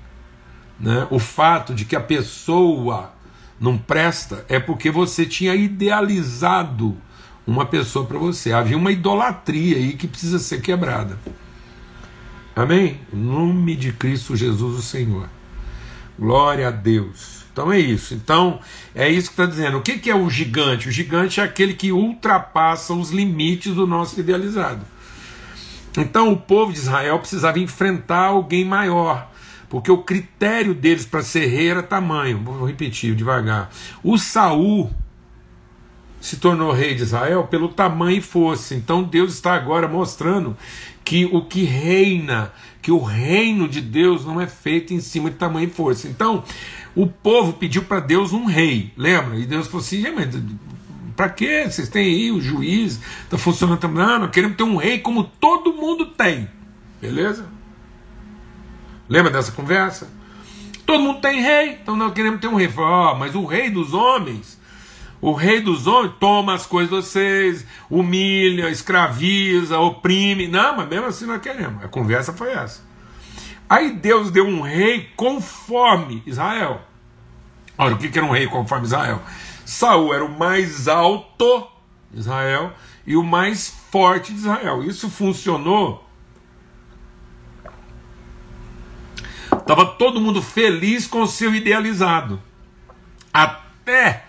né, 0.78 1.04
o 1.10 1.18
fato 1.18 1.74
de 1.74 1.84
que 1.84 1.96
a 1.96 2.00
pessoa 2.00 3.12
não 3.58 3.76
presta, 3.76 4.44
é 4.48 4.60
porque 4.60 4.88
você 4.88 5.26
tinha 5.26 5.54
idealizado 5.56 6.96
uma 7.46 7.64
pessoa 7.64 8.04
para 8.04 8.18
você. 8.18 8.52
Havia 8.52 8.76
uma 8.76 8.90
idolatria 8.90 9.76
aí 9.76 9.92
que 9.92 10.08
precisa 10.08 10.38
ser 10.38 10.60
quebrada. 10.60 11.18
Amém? 12.54 13.00
Em 13.12 13.16
nome 13.16 13.76
de 13.76 13.92
Cristo 13.92 14.34
Jesus, 14.34 14.78
o 14.78 14.82
Senhor. 14.82 15.28
Glória 16.18 16.68
a 16.68 16.70
Deus. 16.70 17.44
Então 17.52 17.72
é 17.72 17.78
isso. 17.78 18.14
Então 18.14 18.60
é 18.94 19.08
isso 19.08 19.28
que 19.28 19.34
está 19.34 19.46
dizendo. 19.46 19.78
O 19.78 19.82
que, 19.82 19.98
que 19.98 20.10
é 20.10 20.14
o 20.14 20.28
gigante? 20.28 20.88
O 20.88 20.92
gigante 20.92 21.40
é 21.40 21.44
aquele 21.44 21.74
que 21.74 21.92
ultrapassa 21.92 22.92
os 22.94 23.10
limites 23.10 23.74
do 23.74 23.86
nosso 23.86 24.18
idealizado. 24.18 24.84
Então 25.96 26.32
o 26.32 26.36
povo 26.36 26.72
de 26.72 26.78
Israel 26.78 27.18
precisava 27.18 27.58
enfrentar 27.58 28.26
alguém 28.26 28.64
maior, 28.64 29.30
porque 29.68 29.90
o 29.90 30.02
critério 30.02 30.74
deles 30.74 31.06
para 31.06 31.22
ser 31.22 31.46
rei 31.46 31.70
era 31.70 31.82
tamanho. 31.82 32.42
Vou 32.42 32.66
repetir 32.66 33.14
devagar. 33.14 33.70
O 34.02 34.18
Saul 34.18 34.90
se 36.26 36.38
tornou 36.38 36.72
rei 36.72 36.92
de 36.92 37.04
Israel 37.04 37.44
pelo 37.44 37.68
tamanho 37.68 38.18
e 38.18 38.20
força. 38.20 38.74
Então 38.74 39.04
Deus 39.04 39.34
está 39.34 39.54
agora 39.54 39.86
mostrando 39.86 40.56
que 41.04 41.24
o 41.26 41.42
que 41.42 41.62
reina, 41.62 42.52
que 42.82 42.90
o 42.90 43.00
reino 43.00 43.68
de 43.68 43.80
Deus 43.80 44.24
não 44.24 44.40
é 44.40 44.48
feito 44.48 44.92
em 44.92 44.98
cima 44.98 45.30
de 45.30 45.36
tamanho 45.36 45.68
e 45.68 45.70
força. 45.70 46.08
Então, 46.08 46.42
o 46.96 47.06
povo 47.06 47.52
pediu 47.52 47.84
para 47.84 48.00
Deus 48.00 48.32
um 48.32 48.44
rei, 48.44 48.92
lembra? 48.96 49.36
E 49.36 49.46
Deus 49.46 49.68
falou 49.68 49.82
assim: 49.82 50.02
para 51.14 51.28
que 51.28 51.70
vocês 51.70 51.88
têm 51.88 52.06
aí 52.06 52.32
o 52.32 52.40
juiz, 52.40 53.00
está 53.22 53.38
funcionando 53.38 53.78
também. 53.78 54.04
Não, 54.04 54.18
nós 54.18 54.30
queremos 54.32 54.56
ter 54.56 54.64
um 54.64 54.74
rei 54.74 54.98
como 54.98 55.22
todo 55.22 55.74
mundo 55.74 56.06
tem, 56.06 56.48
beleza? 57.00 57.46
Lembra 59.08 59.30
dessa 59.30 59.52
conversa? 59.52 60.10
Todo 60.84 61.04
mundo 61.04 61.20
tem 61.20 61.40
rei, 61.40 61.78
então 61.80 61.94
nós 61.94 62.12
queremos 62.12 62.40
ter 62.40 62.48
um 62.48 62.56
rei. 62.56 62.68
Falou, 62.68 63.12
oh, 63.12 63.14
mas 63.14 63.36
o 63.36 63.44
rei 63.44 63.70
dos 63.70 63.94
homens 63.94 64.56
o 65.20 65.32
rei 65.32 65.60
dos 65.60 65.86
homens 65.86 66.14
toma 66.20 66.54
as 66.54 66.66
coisas 66.66 66.90
de 66.90 66.96
vocês, 66.96 67.66
humilha, 67.90 68.70
escraviza, 68.70 69.78
oprime. 69.78 70.46
Não, 70.46 70.76
mas 70.76 70.88
mesmo 70.88 71.06
assim 71.06 71.26
nós 71.26 71.40
queremos. 71.40 71.82
A 71.82 71.88
conversa 71.88 72.32
foi 72.32 72.52
essa. 72.52 72.84
Aí 73.68 73.92
Deus 73.92 74.30
deu 74.30 74.46
um 74.46 74.60
rei 74.60 75.10
conforme 75.16 76.22
Israel. 76.26 76.82
Olha, 77.78 77.94
o 77.94 77.98
que 77.98 78.16
era 78.16 78.26
um 78.26 78.30
rei 78.30 78.46
conforme 78.46 78.86
Israel? 78.86 79.20
Saul 79.64 80.14
era 80.14 80.24
o 80.24 80.38
mais 80.38 80.86
alto 80.86 81.66
de 82.12 82.20
Israel 82.20 82.72
e 83.06 83.16
o 83.16 83.22
mais 83.22 83.68
forte 83.90 84.32
de 84.32 84.38
Israel. 84.38 84.84
Isso 84.84 85.10
funcionou. 85.10 86.04
Estava 89.52 89.84
todo 89.84 90.20
mundo 90.20 90.40
feliz 90.40 91.06
com 91.06 91.22
o 91.22 91.26
seu 91.26 91.52
idealizado. 91.54 92.40
Até 93.34 94.24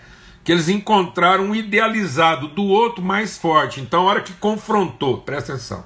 que 0.48 0.52
eles 0.52 0.70
encontraram 0.70 1.44
um 1.44 1.54
idealizado 1.54 2.48
do 2.48 2.64
outro 2.64 3.04
mais 3.04 3.36
forte. 3.36 3.82
Então, 3.82 4.00
a 4.00 4.04
hora 4.04 4.22
que 4.22 4.32
confrontou, 4.32 5.18
presta 5.18 5.52
atenção, 5.52 5.84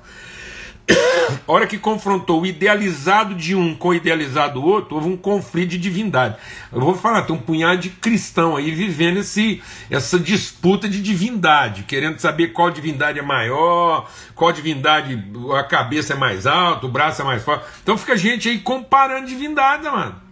a 1.49 1.52
hora 1.52 1.66
que 1.66 1.76
confrontou 1.76 2.40
o 2.40 2.47
idealizado 2.47 3.35
de 3.35 3.57
um 3.57 3.75
com 3.75 3.88
o 3.88 3.95
idealizado 3.95 4.61
do 4.61 4.64
outro, 4.64 4.95
houve 4.95 5.09
um 5.09 5.16
conflito 5.16 5.71
de 5.71 5.78
divindade. 5.78 6.37
Eu 6.71 6.81
vou 6.81 6.95
falar, 6.95 7.23
tem 7.23 7.35
um 7.35 7.40
punhado 7.40 7.81
de 7.81 7.90
cristão 7.90 8.57
aí 8.57 8.71
vivendo 8.71 9.16
esse, 9.16 9.61
essa 9.90 10.16
disputa 10.16 10.88
de 10.88 11.02
divindade, 11.02 11.83
querendo 11.83 12.21
saber 12.21 12.52
qual 12.52 12.71
divindade 12.71 13.19
é 13.19 13.23
maior, 13.23 14.09
qual 14.33 14.52
divindade 14.52 15.25
a 15.59 15.64
cabeça 15.64 16.12
é 16.12 16.16
mais 16.16 16.47
alta, 16.47 16.87
o 16.87 16.88
braço 16.88 17.21
é 17.21 17.25
mais 17.25 17.42
forte. 17.42 17.64
Então 17.83 17.99
fica 17.99 18.16
gente 18.16 18.49
aí 18.49 18.61
comparando 18.61 19.26
divindade, 19.26 19.83
mano. 19.90 20.31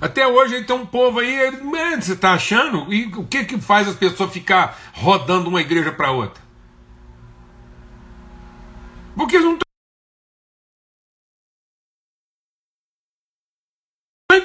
Até 0.00 0.26
hoje 0.26 0.62
tem 0.64 0.76
um 0.76 0.84
povo 0.84 1.20
aí, 1.20 1.34
ele, 1.34 1.56
você 1.56 2.12
está 2.12 2.34
achando? 2.34 2.92
E 2.92 3.06
o 3.06 3.26
que, 3.26 3.44
que 3.44 3.58
faz 3.58 3.88
as 3.88 3.96
pessoas 3.96 4.32
ficar 4.32 4.78
rodando 4.92 5.48
uma 5.48 5.60
igreja 5.60 5.90
para 5.90 6.10
outra? 6.10 6.42
Porque 9.16 9.36
eles 9.36 9.46
não 9.46 9.58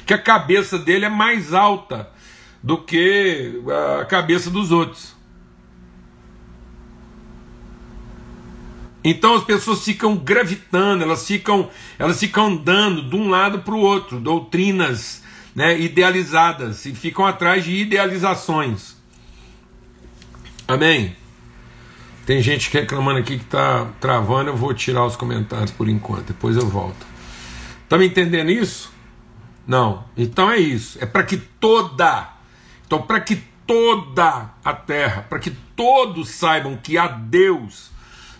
que 0.06 0.14
a 0.14 0.18
cabeça 0.18 0.78
dele 0.78 1.04
é 1.04 1.08
mais 1.08 1.52
alta 1.54 2.10
do 2.62 2.78
que 2.78 3.62
a 4.00 4.04
cabeça 4.04 4.50
dos 4.50 4.72
outros. 4.72 5.14
Então 9.04 9.34
as 9.34 9.44
pessoas 9.44 9.84
ficam 9.84 10.16
gravitando, 10.16 11.02
elas 11.02 11.26
ficam, 11.26 11.68
elas 11.98 12.20
ficam 12.20 12.46
andando 12.46 13.02
de 13.02 13.16
um 13.16 13.28
lado 13.28 13.60
para 13.60 13.74
o 13.74 13.80
outro, 13.80 14.20
doutrinas 14.20 15.21
né, 15.54 15.78
idealizadas 15.78 16.84
e 16.86 16.94
ficam 16.94 17.26
atrás 17.26 17.64
de 17.64 17.72
idealizações. 17.72 18.96
Amém? 20.66 21.16
Tem 22.24 22.40
gente 22.40 22.72
reclamando 22.72 23.18
aqui 23.18 23.36
que 23.36 23.44
está 23.44 23.86
travando, 24.00 24.50
eu 24.50 24.56
vou 24.56 24.72
tirar 24.72 25.04
os 25.04 25.16
comentários 25.16 25.70
por 25.70 25.88
enquanto, 25.88 26.28
depois 26.28 26.56
eu 26.56 26.66
volto. 26.66 27.04
Está 27.84 27.98
me 27.98 28.06
entendendo 28.06 28.50
isso? 28.50 28.92
Não. 29.66 30.04
Então 30.16 30.50
é 30.50 30.58
isso. 30.58 30.98
É 31.00 31.06
para 31.06 31.24
que 31.24 31.36
toda, 31.36 32.28
então 32.86 33.02
para 33.02 33.20
que 33.20 33.42
toda 33.66 34.50
a 34.64 34.72
terra, 34.72 35.26
para 35.28 35.38
que 35.38 35.50
todos 35.50 36.30
saibam 36.30 36.76
que 36.76 36.96
há 36.96 37.08
Deus, 37.08 37.90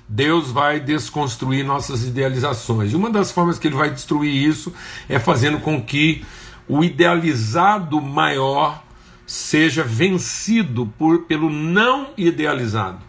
Deus 0.09 0.51
vai 0.51 0.79
desconstruir 0.79 1.65
nossas 1.65 2.05
idealizações. 2.05 2.93
E 2.93 2.97
uma 2.97 3.11
das 3.11 3.33
formas 3.33 3.59
que 3.59 3.67
ele 3.67 3.77
vai 3.77 3.91
destruir 3.91 4.33
isso 4.33 4.73
é 5.09 5.19
fazendo 5.19 5.59
com 5.59 5.83
que 5.83 6.25
o 6.69 6.83
idealizado 6.83 8.01
maior 8.01 8.83
seja 9.27 9.83
vencido 9.83 10.87
por, 10.99 11.23
pelo 11.25 11.51
não 11.51 12.11
idealizado. 12.17 13.01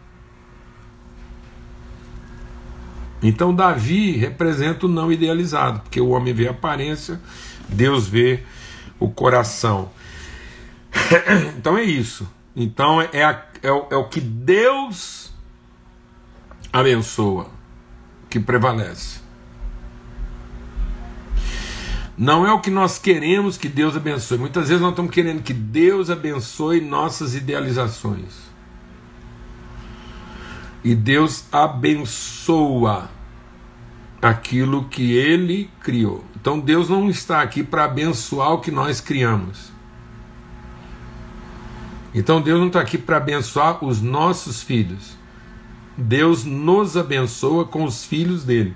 Então, 3.22 3.56
Davi 3.56 4.18
representa 4.18 4.86
o 4.86 4.90
não 4.90 5.12
idealizado, 5.12 5.80
porque 5.82 6.02
o 6.02 6.10
homem 6.10 6.34
vê 6.34 6.48
a 6.48 6.52
aparência, 6.52 7.22
Deus 7.70 8.08
vê 8.08 8.44
o 9.00 9.10
coração. 9.10 9.92
Então 11.58 11.78
é 11.78 11.84
isso. 11.84 12.28
Então 12.56 13.02
é, 13.02 13.24
a, 13.24 13.46
é, 13.62 13.72
o, 13.72 13.88
é 13.92 13.96
o 13.96 14.08
que 14.08 14.22
Deus 14.22 15.34
abençoa 16.72 17.50
que 18.30 18.40
prevalece. 18.40 19.23
Não 22.18 22.46
é 22.46 22.52
o 22.52 22.62
que 22.62 22.70
nós 22.70 23.00
queremos 23.00 23.58
que 23.58 23.68
Deus 23.68 23.96
abençoe. 23.96 24.38
Muitas 24.38 24.68
vezes 24.68 24.82
nós 24.82 24.92
estamos 24.92 25.12
querendo 25.12 25.42
que 25.42 25.54
Deus 25.54 26.10
abençoe 26.10 26.80
nossas 26.80 27.34
idealizações. 27.34 28.44
E 30.84 30.94
Deus 30.94 31.46
abençoa 31.52 33.10
aquilo 34.22 34.86
que 34.86 35.14
Ele 35.14 35.70
criou. 35.80 36.24
Então 36.36 36.60
Deus 36.60 36.90
não 36.90 37.10
está 37.10 37.42
aqui 37.42 37.64
para 37.64 37.86
abençoar 37.86 38.52
o 38.52 38.60
que 38.60 38.70
nós 38.70 39.02
criamos. 39.02 39.72
Então 42.14 42.42
Deus 42.42 42.60
não 42.60 42.68
está 42.68 42.80
aqui 42.80 42.98
para 42.98 43.18
abençoar 43.18 43.84
os 43.84 44.02
nossos 44.02 44.62
filhos. 44.62 45.18
Deus 45.98 46.44
nos 46.46 46.96
abençoa 46.96 47.66
com 47.66 47.84
os 47.84 48.06
filhos 48.06 48.44
dele. 48.44 48.76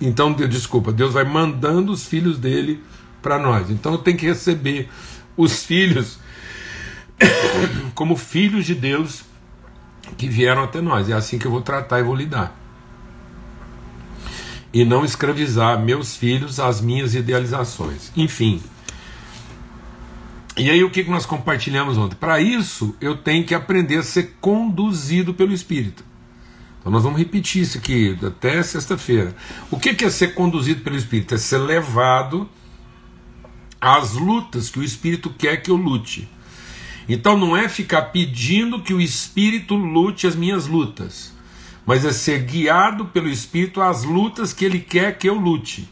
Então, 0.00 0.32
desculpa, 0.32 0.92
Deus 0.92 1.12
vai 1.12 1.24
mandando 1.24 1.92
os 1.92 2.06
filhos 2.06 2.38
dele 2.38 2.82
para 3.22 3.38
nós. 3.38 3.70
Então, 3.70 3.96
tem 3.96 4.16
que 4.16 4.26
receber 4.26 4.88
os 5.36 5.64
filhos 5.64 6.18
como 7.94 8.16
filhos 8.16 8.64
de 8.66 8.74
Deus 8.74 9.24
que 10.16 10.28
vieram 10.28 10.62
até 10.62 10.80
nós. 10.80 11.08
É 11.08 11.12
assim 11.12 11.38
que 11.38 11.46
eu 11.46 11.50
vou 11.50 11.62
tratar 11.62 12.00
e 12.00 12.02
vou 12.02 12.14
lidar. 12.14 12.54
E 14.72 14.84
não 14.84 15.04
escravizar 15.04 15.80
meus 15.80 16.16
filhos 16.16 16.60
às 16.60 16.80
minhas 16.80 17.14
idealizações. 17.14 18.12
Enfim. 18.16 18.62
E 20.56 20.70
aí, 20.70 20.82
o 20.82 20.90
que 20.90 21.02
nós 21.04 21.26
compartilhamos 21.26 21.98
ontem? 21.98 22.16
Para 22.16 22.40
isso, 22.40 22.94
eu 23.00 23.16
tenho 23.16 23.44
que 23.44 23.54
aprender 23.54 23.98
a 23.98 24.02
ser 24.02 24.36
conduzido 24.40 25.34
pelo 25.34 25.52
Espírito. 25.52 26.04
Então 26.86 26.92
nós 26.92 27.02
vamos 27.02 27.18
repetir 27.18 27.62
isso 27.62 27.78
aqui 27.78 28.16
até 28.24 28.62
sexta-feira. 28.62 29.34
O 29.72 29.76
que 29.76 30.04
é 30.04 30.08
ser 30.08 30.34
conduzido 30.34 30.82
pelo 30.82 30.94
Espírito? 30.94 31.34
É 31.34 31.36
ser 31.36 31.58
levado 31.58 32.48
as 33.80 34.12
lutas 34.12 34.70
que 34.70 34.78
o 34.78 34.84
Espírito 34.84 35.28
quer 35.30 35.56
que 35.56 35.68
eu 35.68 35.74
lute. 35.74 36.28
Então 37.08 37.36
não 37.36 37.56
é 37.56 37.68
ficar 37.68 38.02
pedindo 38.12 38.80
que 38.80 38.94
o 38.94 39.00
Espírito 39.00 39.74
lute 39.74 40.28
as 40.28 40.36
minhas 40.36 40.68
lutas, 40.68 41.34
mas 41.84 42.04
é 42.04 42.12
ser 42.12 42.42
guiado 42.44 43.06
pelo 43.06 43.28
Espírito 43.28 43.80
às 43.80 44.04
lutas 44.04 44.52
que 44.52 44.64
ele 44.64 44.78
quer 44.78 45.18
que 45.18 45.28
eu 45.28 45.34
lute. 45.34 45.88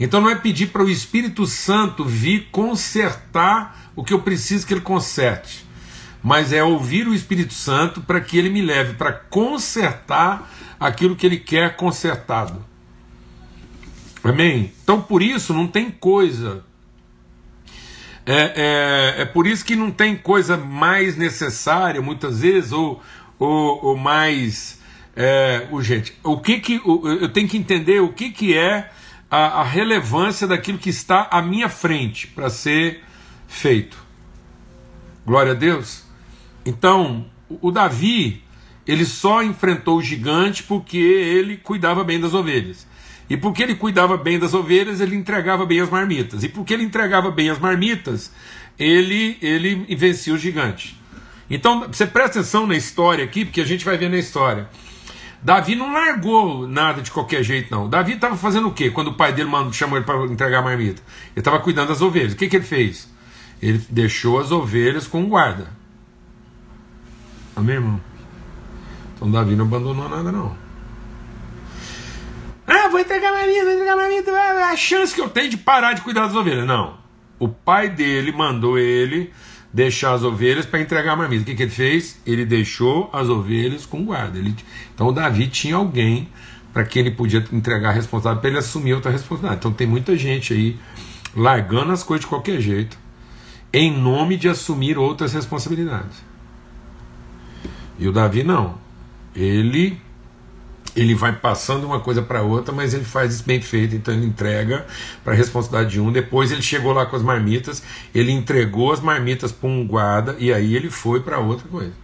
Então 0.00 0.22
não 0.22 0.30
é 0.30 0.34
pedir 0.34 0.68
para 0.68 0.82
o 0.82 0.88
Espírito 0.88 1.46
Santo 1.46 2.06
vir 2.06 2.48
consertar 2.50 3.92
o 3.94 4.02
que 4.02 4.14
eu 4.14 4.22
preciso 4.22 4.66
que 4.66 4.72
ele 4.72 4.80
conserte, 4.80 5.66
mas 6.22 6.52
é 6.52 6.62
ouvir 6.62 7.08
o 7.08 7.14
Espírito 7.14 7.54
Santo 7.54 8.00
para 8.00 8.20
que 8.20 8.38
ele 8.38 8.50
me 8.50 8.62
leve 8.62 8.94
para 8.94 9.12
consertar 9.12 10.50
aquilo 10.78 11.16
que 11.16 11.26
ele 11.26 11.38
quer 11.38 11.76
consertado. 11.76 12.64
Amém? 14.22 14.72
Então 14.82 15.00
por 15.00 15.22
isso 15.22 15.52
não 15.52 15.66
tem 15.66 15.90
coisa 15.90 16.64
é, 18.24 19.14
é, 19.16 19.22
é 19.22 19.24
por 19.24 19.46
isso 19.46 19.64
que 19.64 19.74
não 19.74 19.90
tem 19.90 20.16
coisa 20.16 20.56
mais 20.56 21.16
necessária, 21.16 22.00
muitas 22.00 22.40
vezes, 22.40 22.72
ou, 22.72 23.02
ou, 23.38 23.84
ou 23.84 23.96
mais 23.96 24.80
é, 25.16 25.66
urgente. 25.70 26.16
O 26.22 26.38
que 26.38 26.60
que, 26.60 26.80
eu 26.84 27.28
tenho 27.28 27.48
que 27.48 27.56
entender 27.56 28.00
o 28.00 28.12
que, 28.12 28.30
que 28.30 28.56
é 28.56 28.90
a, 29.30 29.60
a 29.60 29.64
relevância 29.64 30.46
daquilo 30.46 30.78
que 30.78 30.90
está 30.90 31.28
à 31.30 31.42
minha 31.42 31.68
frente 31.68 32.28
para 32.28 32.48
ser 32.48 33.02
feito. 33.48 33.96
Glória 35.26 35.52
a 35.52 35.56
Deus. 35.56 36.04
Então, 36.64 37.26
o 37.60 37.70
Davi, 37.70 38.42
ele 38.86 39.04
só 39.04 39.42
enfrentou 39.42 39.98
o 39.98 40.02
gigante 40.02 40.62
porque 40.62 40.98
ele 40.98 41.56
cuidava 41.56 42.04
bem 42.04 42.20
das 42.20 42.34
ovelhas. 42.34 42.86
E 43.28 43.36
porque 43.36 43.62
ele 43.62 43.74
cuidava 43.74 44.16
bem 44.16 44.38
das 44.38 44.52
ovelhas, 44.54 45.00
ele 45.00 45.16
entregava 45.16 45.64
bem 45.64 45.80
as 45.80 45.88
marmitas. 45.88 46.44
E 46.44 46.48
porque 46.48 46.74
ele 46.74 46.84
entregava 46.84 47.30
bem 47.30 47.48
as 47.50 47.58
marmitas, 47.58 48.32
ele, 48.78 49.38
ele 49.40 49.96
vencia 49.96 50.34
o 50.34 50.38
gigante. 50.38 51.00
Então, 51.48 51.86
você 51.86 52.06
presta 52.06 52.40
atenção 52.40 52.66
na 52.66 52.76
história 52.76 53.24
aqui, 53.24 53.44
porque 53.44 53.60
a 53.60 53.64
gente 53.66 53.84
vai 53.84 53.96
ver 53.96 54.08
na 54.08 54.18
história. 54.18 54.68
Davi 55.42 55.74
não 55.74 55.92
largou 55.92 56.68
nada 56.68 57.02
de 57.02 57.10
qualquer 57.10 57.42
jeito, 57.42 57.68
não. 57.70 57.88
Davi 57.88 58.12
estava 58.12 58.36
fazendo 58.36 58.68
o 58.68 58.72
quê? 58.72 58.90
Quando 58.90 59.08
o 59.08 59.14
pai 59.14 59.32
dele 59.32 59.48
mandou, 59.50 59.72
chamou 59.72 59.98
ele 59.98 60.04
para 60.04 60.24
entregar 60.26 60.60
a 60.60 60.62
marmita? 60.62 61.02
Ele 61.32 61.40
estava 61.40 61.58
cuidando 61.58 61.88
das 61.88 62.00
ovelhas. 62.00 62.32
O 62.34 62.36
que, 62.36 62.48
que 62.48 62.56
ele 62.56 62.64
fez? 62.64 63.10
Ele 63.60 63.80
deixou 63.90 64.38
as 64.38 64.52
ovelhas 64.52 65.06
com 65.06 65.26
guarda. 65.26 65.68
Amém, 67.54 67.76
irmão? 67.76 68.00
Então 69.14 69.30
Davi 69.30 69.54
não 69.54 69.66
abandonou 69.66 70.08
nada, 70.08 70.32
não. 70.32 70.56
Ah, 72.66 72.88
vou 72.88 73.00
entregar 73.00 73.32
a 73.32 73.46
vida, 73.46 73.64
vou 73.64 74.12
entregar 74.12 74.56
é 74.56 74.62
a 74.72 74.76
chance 74.76 75.14
que 75.14 75.20
eu 75.20 75.28
tenho 75.28 75.50
de 75.50 75.56
parar 75.56 75.92
de 75.92 76.00
cuidar 76.00 76.26
das 76.26 76.34
ovelhas. 76.34 76.66
Não. 76.66 76.96
O 77.38 77.48
pai 77.48 77.88
dele 77.88 78.32
mandou 78.32 78.78
ele 78.78 79.32
deixar 79.72 80.12
as 80.12 80.22
ovelhas 80.22 80.66
para 80.66 80.80
entregar 80.80 81.12
a 81.12 81.16
marmita. 81.16 81.42
O 81.42 81.46
que, 81.46 81.54
que 81.54 81.62
ele 81.62 81.70
fez? 81.70 82.20
Ele 82.26 82.44
deixou 82.44 83.10
as 83.12 83.28
ovelhas 83.28 83.86
com 83.86 84.04
guarda. 84.04 84.38
Ele, 84.38 84.54
então 84.94 85.12
Davi 85.12 85.48
tinha 85.48 85.76
alguém 85.76 86.28
para 86.72 86.84
que 86.84 86.98
ele 86.98 87.10
podia 87.10 87.44
entregar 87.52 87.90
a 87.90 87.92
responsabilidade 87.92 88.40
para 88.40 88.50
ele 88.50 88.58
assumir 88.58 88.94
outra 88.94 89.10
responsabilidade. 89.10 89.58
Então 89.58 89.72
tem 89.72 89.86
muita 89.86 90.16
gente 90.16 90.52
aí 90.52 90.78
largando 91.34 91.92
as 91.92 92.02
coisas 92.02 92.24
de 92.24 92.28
qualquer 92.28 92.60
jeito 92.60 92.96
em 93.72 93.90
nome 93.90 94.36
de 94.36 94.48
assumir 94.48 94.98
outras 94.98 95.32
responsabilidades. 95.32 96.31
E 98.02 98.08
o 98.08 98.12
Davi 98.12 98.42
não. 98.42 98.74
Ele 99.32 99.96
ele 100.94 101.14
vai 101.14 101.32
passando 101.32 101.84
uma 101.84 102.00
coisa 102.00 102.20
para 102.20 102.42
outra, 102.42 102.74
mas 102.74 102.92
ele 102.92 103.04
faz 103.04 103.34
isso 103.34 103.44
bem 103.44 103.62
feito, 103.62 103.94
então 103.94 104.12
ele 104.12 104.26
entrega 104.26 104.84
para 105.22 105.32
a 105.32 105.36
responsabilidade 105.36 105.92
de 105.92 106.00
um. 106.00 106.10
Depois 106.10 106.50
ele 106.50 106.60
chegou 106.60 106.92
lá 106.92 107.06
com 107.06 107.14
as 107.14 107.22
marmitas, 107.22 107.82
ele 108.12 108.32
entregou 108.32 108.92
as 108.92 109.00
marmitas 109.00 109.52
para 109.52 109.68
um 109.68 109.86
guarda 109.86 110.36
e 110.38 110.52
aí 110.52 110.74
ele 110.74 110.90
foi 110.90 111.20
para 111.20 111.38
outra 111.38 111.66
coisa. 111.68 112.01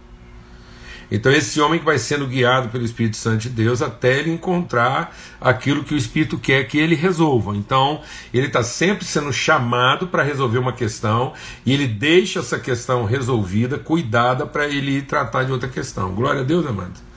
Então, 1.11 1.31
esse 1.31 1.59
homem 1.59 1.79
que 1.79 1.85
vai 1.85 1.97
sendo 1.97 2.27
guiado 2.27 2.69
pelo 2.69 2.85
Espírito 2.85 3.17
Santo 3.17 3.41
de 3.41 3.49
Deus 3.49 3.81
até 3.81 4.19
ele 4.19 4.31
encontrar 4.31 5.15
aquilo 5.41 5.83
que 5.83 5.93
o 5.93 5.97
Espírito 5.97 6.37
quer 6.37 6.67
que 6.67 6.77
ele 6.77 6.95
resolva. 6.95 7.55
Então, 7.55 8.01
ele 8.33 8.47
está 8.47 8.63
sempre 8.63 9.05
sendo 9.05 9.33
chamado 9.33 10.07
para 10.07 10.23
resolver 10.23 10.59
uma 10.59 10.73
questão 10.73 11.33
e 11.65 11.73
ele 11.73 11.87
deixa 11.87 12.39
essa 12.39 12.59
questão 12.59 13.05
resolvida, 13.05 13.77
cuidada, 13.77 14.45
para 14.45 14.67
ele 14.67 15.01
tratar 15.01 15.43
de 15.43 15.51
outra 15.51 15.67
questão. 15.67 16.13
Glória 16.13 16.41
a 16.41 16.43
Deus, 16.43 16.65
amado. 16.65 17.09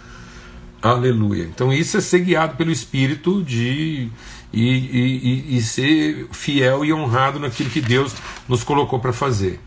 Aleluia. 0.82 1.44
Então 1.44 1.72
isso 1.72 1.96
é 1.96 2.00
ser 2.00 2.20
guiado 2.20 2.56
pelo 2.56 2.72
Espírito 2.72 3.40
de 3.44 4.10
e, 4.52 4.68
e, 4.68 5.56
e 5.56 5.62
ser 5.62 6.26
fiel 6.32 6.84
e 6.84 6.92
honrado 6.92 7.38
naquilo 7.38 7.70
que 7.70 7.80
Deus 7.80 8.12
nos 8.48 8.64
colocou 8.64 8.98
para 8.98 9.12
fazer. 9.12 9.60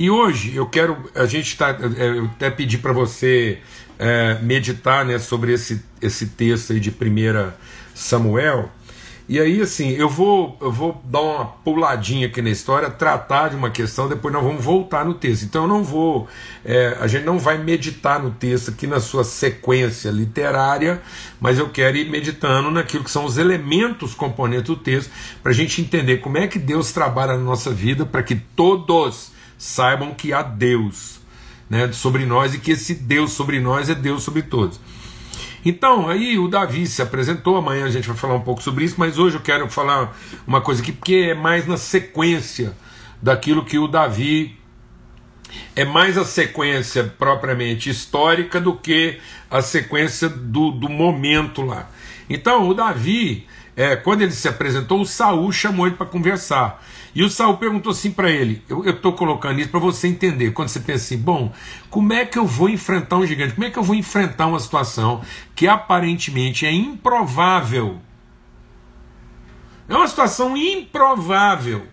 E 0.00 0.08
hoje 0.08 0.56
eu 0.56 0.64
quero, 0.64 0.96
a 1.14 1.26
gente 1.26 1.48
está, 1.48 1.76
é, 1.98 2.08
eu 2.08 2.24
até 2.24 2.50
pedir 2.50 2.78
para 2.78 2.90
você 2.90 3.58
é, 3.98 4.38
meditar 4.40 5.04
né, 5.04 5.18
sobre 5.18 5.52
esse, 5.52 5.84
esse 6.00 6.28
texto 6.28 6.72
aí 6.72 6.80
de 6.80 6.88
1 6.88 7.52
Samuel, 7.94 8.70
e 9.28 9.38
aí, 9.38 9.60
assim, 9.60 9.90
eu 9.90 10.08
vou, 10.08 10.56
eu 10.58 10.72
vou 10.72 10.98
dar 11.04 11.20
uma 11.20 11.44
puladinha 11.44 12.28
aqui 12.28 12.40
na 12.40 12.48
história, 12.48 12.88
tratar 12.90 13.48
de 13.48 13.56
uma 13.56 13.68
questão, 13.68 14.08
depois 14.08 14.32
nós 14.32 14.42
vamos 14.42 14.64
voltar 14.64 15.04
no 15.04 15.12
texto. 15.12 15.42
Então 15.42 15.64
eu 15.64 15.68
não 15.68 15.84
vou, 15.84 16.26
é, 16.64 16.96
a 16.98 17.06
gente 17.06 17.26
não 17.26 17.38
vai 17.38 17.58
meditar 17.58 18.20
no 18.22 18.30
texto 18.30 18.70
aqui 18.70 18.86
na 18.86 19.00
sua 19.00 19.22
sequência 19.22 20.08
literária, 20.10 21.02
mas 21.38 21.58
eu 21.58 21.68
quero 21.68 21.98
ir 21.98 22.08
meditando 22.08 22.70
naquilo 22.70 23.04
que 23.04 23.10
são 23.10 23.26
os 23.26 23.36
elementos 23.36 24.14
componentes 24.14 24.66
do 24.66 24.76
texto, 24.76 25.12
para 25.42 25.52
a 25.52 25.54
gente 25.54 25.82
entender 25.82 26.16
como 26.16 26.38
é 26.38 26.48
que 26.48 26.58
Deus 26.58 26.90
trabalha 26.90 27.34
na 27.34 27.44
nossa 27.44 27.70
vida, 27.70 28.06
para 28.06 28.22
que 28.22 28.34
todos 28.34 29.38
saibam 29.60 30.14
que 30.14 30.32
há 30.32 30.42
Deus 30.42 31.20
né, 31.68 31.92
sobre 31.92 32.24
nós 32.24 32.54
e 32.54 32.58
que 32.58 32.70
esse 32.70 32.94
Deus 32.94 33.32
sobre 33.32 33.60
nós 33.60 33.90
é 33.90 33.94
Deus 33.94 34.22
sobre 34.22 34.40
todos. 34.40 34.80
Então, 35.62 36.08
aí 36.08 36.38
o 36.38 36.48
Davi 36.48 36.86
se 36.86 37.02
apresentou, 37.02 37.58
amanhã 37.58 37.84
a 37.84 37.90
gente 37.90 38.08
vai 38.08 38.16
falar 38.16 38.34
um 38.34 38.40
pouco 38.40 38.62
sobre 38.62 38.86
isso, 38.86 38.94
mas 38.96 39.18
hoje 39.18 39.36
eu 39.36 39.42
quero 39.42 39.68
falar 39.68 40.16
uma 40.46 40.62
coisa 40.62 40.80
aqui, 40.80 40.92
porque 40.92 41.28
é 41.32 41.34
mais 41.34 41.66
na 41.66 41.76
sequência 41.76 42.74
daquilo 43.20 43.62
que 43.62 43.78
o 43.78 43.86
Davi. 43.86 44.58
É 45.76 45.84
mais 45.84 46.16
a 46.16 46.24
sequência 46.24 47.12
propriamente 47.18 47.90
histórica 47.90 48.58
do 48.58 48.74
que 48.76 49.18
a 49.50 49.60
sequência 49.60 50.28
do, 50.28 50.70
do 50.70 50.88
momento 50.88 51.60
lá. 51.60 51.90
Então, 52.30 52.66
o 52.66 52.72
Davi, 52.72 53.46
é, 53.76 53.94
quando 53.94 54.22
ele 54.22 54.32
se 54.32 54.48
apresentou, 54.48 55.02
o 55.02 55.06
Saul 55.06 55.52
chamou 55.52 55.86
ele 55.86 55.96
para 55.96 56.06
conversar. 56.06 56.82
E 57.14 57.22
o 57.22 57.30
Saul 57.30 57.56
perguntou 57.56 57.92
assim 57.92 58.10
para 58.10 58.30
ele: 58.30 58.62
eu 58.68 58.88
estou 58.90 59.12
colocando 59.12 59.60
isso 59.60 59.70
para 59.70 59.80
você 59.80 60.08
entender. 60.08 60.52
Quando 60.52 60.68
você 60.68 60.80
pensa 60.80 61.04
assim, 61.04 61.18
bom, 61.18 61.52
como 61.88 62.12
é 62.12 62.24
que 62.24 62.38
eu 62.38 62.46
vou 62.46 62.68
enfrentar 62.68 63.16
um 63.16 63.26
gigante? 63.26 63.54
Como 63.54 63.66
é 63.66 63.70
que 63.70 63.78
eu 63.78 63.82
vou 63.82 63.96
enfrentar 63.96 64.46
uma 64.46 64.60
situação 64.60 65.20
que 65.54 65.66
aparentemente 65.66 66.66
é 66.66 66.72
improvável? 66.72 67.98
É 69.88 69.94
uma 69.94 70.06
situação 70.06 70.56
improvável. 70.56 71.86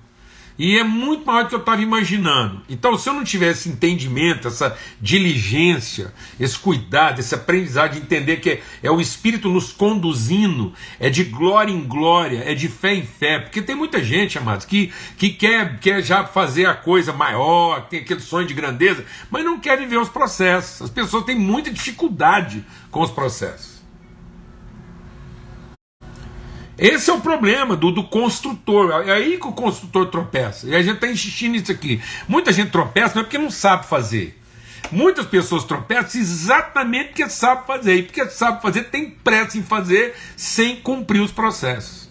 E 0.57 0.77
é 0.77 0.83
muito 0.83 1.25
maior 1.25 1.43
do 1.43 1.49
que 1.49 1.55
eu 1.55 1.59
estava 1.59 1.81
imaginando. 1.81 2.61
Então, 2.67 2.97
se 2.97 3.07
eu 3.07 3.13
não 3.13 3.23
tivesse 3.23 3.69
entendimento, 3.69 4.47
essa 4.47 4.75
diligência, 4.99 6.11
esse 6.39 6.57
cuidado, 6.57 7.19
esse 7.19 7.35
aprendizado 7.35 7.93
de 7.93 7.99
entender 7.99 8.37
que 8.37 8.49
é, 8.49 8.61
é, 8.81 8.91
o 8.91 8.99
Espírito 8.99 9.49
nos 9.49 9.71
conduzindo, 9.71 10.73
é 10.99 11.09
de 11.09 11.23
glória 11.23 11.71
em 11.71 11.83
glória, 11.83 12.43
é 12.45 12.55
de 12.55 12.67
fé 12.67 12.95
em 12.95 13.05
fé. 13.05 13.39
Porque 13.39 13.61
tem 13.61 13.75
muita 13.75 14.03
gente, 14.03 14.37
amados, 14.37 14.65
que, 14.65 14.91
que 15.17 15.29
quer, 15.29 15.79
quer 15.79 16.01
já 16.01 16.25
fazer 16.25 16.65
a 16.65 16.73
coisa 16.73 17.13
maior, 17.13 17.87
tem 17.87 17.99
aquele 17.99 18.21
sonho 18.21 18.47
de 18.47 18.53
grandeza, 18.53 19.05
mas 19.29 19.45
não 19.45 19.59
quer 19.59 19.77
viver 19.77 19.97
os 19.97 20.09
processos. 20.09 20.81
As 20.81 20.89
pessoas 20.89 21.23
têm 21.23 21.37
muita 21.37 21.71
dificuldade 21.71 22.65
com 22.89 23.01
os 23.01 23.11
processos. 23.11 23.76
Esse 26.77 27.09
é 27.09 27.13
o 27.13 27.21
problema 27.21 27.75
do, 27.75 27.91
do 27.91 28.03
construtor. 28.03 29.07
É 29.07 29.11
aí 29.11 29.37
que 29.37 29.47
o 29.47 29.51
construtor 29.51 30.07
tropeça. 30.07 30.67
E 30.67 30.75
a 30.75 30.81
gente 30.81 30.95
está 30.95 31.07
insistindo 31.07 31.53
nisso 31.53 31.71
aqui. 31.71 32.01
Muita 32.27 32.53
gente 32.53 32.69
tropeça 32.69 33.15
não 33.15 33.21
é 33.21 33.23
porque 33.23 33.37
não 33.37 33.49
sabe 33.49 33.87
fazer. 33.87 34.39
Muitas 34.91 35.25
pessoas 35.25 35.63
tropeçam 35.63 36.21
exatamente 36.21 37.07
porque 37.07 37.27
sabe 37.29 37.65
fazer. 37.65 37.95
E 37.95 38.03
porque 38.03 38.29
sabe 38.29 38.61
fazer, 38.61 38.83
tem 38.83 39.09
pressa 39.09 39.57
em 39.57 39.63
fazer 39.63 40.15
sem 40.35 40.75
cumprir 40.77 41.21
os 41.21 41.31
processos. 41.31 42.07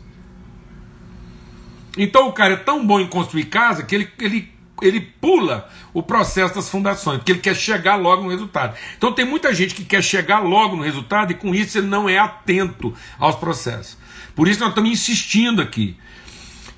Então 1.97 2.29
o 2.29 2.33
cara 2.33 2.55
é 2.55 2.57
tão 2.57 2.85
bom 2.85 3.01
em 3.01 3.07
construir 3.07 3.45
casa 3.45 3.83
que 3.83 3.95
ele, 3.95 4.09
ele, 4.19 4.53
ele 4.83 5.01
pula 5.01 5.69
o 5.93 6.03
processo 6.03 6.55
das 6.55 6.69
fundações, 6.69 7.19
porque 7.19 7.33
ele 7.33 7.41
quer 7.41 7.57
chegar 7.57 7.97
logo 7.97 8.23
no 8.23 8.31
resultado. 8.31 8.77
Então 8.97 9.13
tem 9.13 9.25
muita 9.25 9.55
gente 9.55 9.75
que 9.75 9.85
quer 9.85 10.03
chegar 10.03 10.41
logo 10.41 10.77
no 10.77 10.83
resultado 10.83 11.33
e 11.33 11.35
com 11.35 11.55
isso 11.55 11.79
ele 11.79 11.87
não 11.87 12.09
é 12.09 12.19
atento 12.19 12.95
aos 13.19 13.37
processos. 13.37 13.97
Por 14.35 14.49
isso 14.49 14.61
nós 14.61 14.71
estamos 14.71 14.91
insistindo 14.91 15.63
aqui 15.63 15.97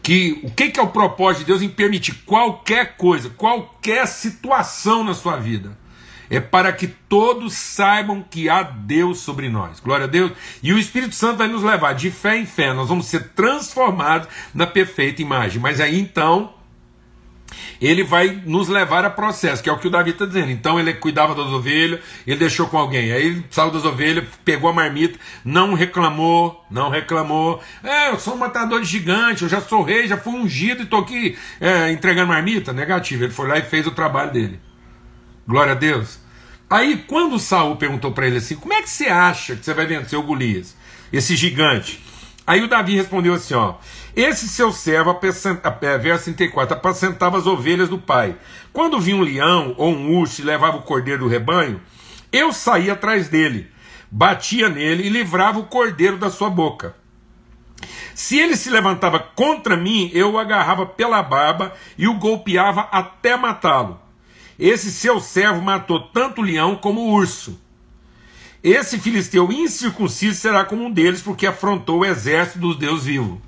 que 0.02 0.40
o 0.42 0.50
que, 0.50 0.72
é 0.78 0.82
o 0.82 0.88
propósito 0.88 1.40
de 1.40 1.46
Deus 1.46 1.61
em 1.61 1.68
permitir 1.68 2.14
qualquer 2.24 2.96
coisa, 2.96 3.28
qualquer 3.30 4.06
situação 4.06 5.04
na 5.04 5.12
sua 5.12 5.37
vida, 5.37 5.76
é 6.30 6.40
para 6.40 6.72
que 6.72 6.87
todos 6.87 7.54
saibam 7.54 8.22
que 8.22 8.48
há 8.48 8.62
Deus 8.62 9.18
sobre 9.18 9.48
nós. 9.48 9.80
Glória 9.80 10.04
a 10.04 10.08
Deus. 10.08 10.32
E 10.62 10.72
o 10.72 10.78
Espírito 10.78 11.14
Santo 11.14 11.38
vai 11.38 11.48
nos 11.48 11.62
levar 11.62 11.94
de 11.94 12.11
fé 12.11 12.37
em 12.37 12.46
fé. 12.46 12.72
Nós 12.72 12.88
vamos 12.88 13.06
ser 13.06 13.30
transformados 13.30 14.28
na 14.54 14.66
perfeita 14.66 15.22
imagem. 15.22 15.61
Mas 15.61 15.80
aí 15.80 15.98
então 15.98 16.54
ele 17.80 18.02
vai 18.02 18.42
nos 18.44 18.68
levar 18.68 19.04
a 19.04 19.11
processo, 19.11 19.62
que 19.62 19.68
é 19.68 19.72
o 19.72 19.78
que 19.78 19.87
o 19.87 19.90
Davi 19.90 20.11
está 20.11 20.26
dizendo. 20.26 20.50
Então 20.50 20.78
ele 20.78 20.92
cuidava 20.94 21.34
das 21.34 21.46
ovelhas, 21.46 22.00
ele 22.26 22.37
deixou 22.37 22.66
com 22.66 22.78
alguém. 22.78 23.12
Aí 23.12 23.26
ele 23.26 23.44
saiu 23.50 23.70
das 23.70 23.84
ovelhas, 23.84 24.24
pegou 24.44 24.70
a 24.70 24.72
marmita, 24.72 25.18
não 25.44 25.74
reclamou, 25.74 26.64
não 26.70 26.90
reclamou. 26.90 27.62
É, 27.82 28.11
eu 28.11 28.18
sou 28.18 28.34
um 28.34 28.38
matador 28.38 28.80
de 28.80 28.87
gigante, 28.87 29.42
eu 29.42 29.48
já 29.48 29.61
sou 29.61 29.82
rei, 29.82 30.08
já 30.08 30.16
fui 30.16 30.34
ungido 30.34 30.80
e 30.80 30.84
estou 30.84 31.00
aqui 31.00 31.37
é, 31.61 31.90
entregando 31.92 32.28
marmita. 32.28 32.72
Negativo, 32.72 33.24
ele 33.24 33.32
foi 33.32 33.48
lá 33.48 33.58
e 33.58 33.62
fez 33.62 33.87
o 33.87 33.92
trabalho 33.92 34.32
dele. 34.32 34.61
Glória 35.46 35.72
a 35.72 35.76
Deus. 35.76 36.18
Aí 36.68 37.04
quando 37.06 37.38
Saul 37.38 37.76
perguntou 37.76 38.12
para 38.12 38.26
ele 38.26 38.38
assim: 38.38 38.56
como 38.56 38.74
é 38.74 38.82
que 38.82 38.90
você 38.90 39.06
acha 39.06 39.56
que 39.56 39.64
você 39.64 39.72
vai 39.72 39.87
vencer 39.87 40.18
o 40.18 40.22
Golias, 40.22 40.76
esse 41.12 41.34
gigante? 41.34 42.04
Aí 42.46 42.62
o 42.62 42.68
Davi 42.68 42.94
respondeu 42.94 43.34
assim: 43.34 43.54
ó. 43.54 43.76
Esse 44.18 44.48
seu 44.48 44.72
servo, 44.72 45.16
é, 45.81 45.96
verso 45.96 46.24
34, 46.24 46.74
apacentava 46.74 47.38
as 47.38 47.46
ovelhas 47.46 47.88
do 47.88 47.98
pai. 47.98 48.35
Quando 48.72 48.98
vinha 48.98 49.16
um 49.16 49.22
leão 49.22 49.76
ou 49.76 49.94
um 49.94 50.18
urso 50.18 50.40
e 50.40 50.44
levava 50.44 50.76
o 50.76 50.83
cordeiro 50.83 51.20
do 51.20 51.28
rebanho, 51.28 51.81
eu 52.33 52.52
saía 52.52 52.94
atrás 52.94 53.28
dele, 53.28 53.70
batia 54.11 54.68
nele 54.68 55.04
e 55.04 55.09
livrava 55.09 55.61
o 55.61 55.66
cordeiro 55.66 56.18
da 56.18 56.31
sua 56.31 56.50
boca. 56.50 56.96
Se 58.12 58.37
ele 58.37 58.57
se 58.57 58.70
levantava 58.70 59.20
contra 59.20 59.76
mim, 59.76 60.11
eu 60.12 60.33
o 60.33 60.38
agarrava 60.40 60.85
pela 60.85 61.22
barba 61.22 61.72
e 61.96 62.09
o 62.09 62.14
golpeava 62.14 62.88
até 62.90 63.37
matá-lo. 63.37 64.00
Esse 64.59 64.90
seu 64.90 65.20
servo 65.20 65.62
matou 65.62 66.00
tanto 66.09 66.40
o 66.40 66.44
leão 66.44 66.74
como 66.74 67.02
o 67.02 67.12
urso. 67.12 67.57
Esse 68.64 68.98
filisteu 68.98 69.52
incircunciso 69.52 70.40
será 70.40 70.64
como 70.64 70.87
um 70.87 70.90
deles, 70.90 71.22
porque 71.22 71.46
afrontou 71.46 72.00
o 72.00 72.04
exército 72.04 72.59
dos 72.59 72.76
Deus 72.76 73.04
vivos. 73.04 73.46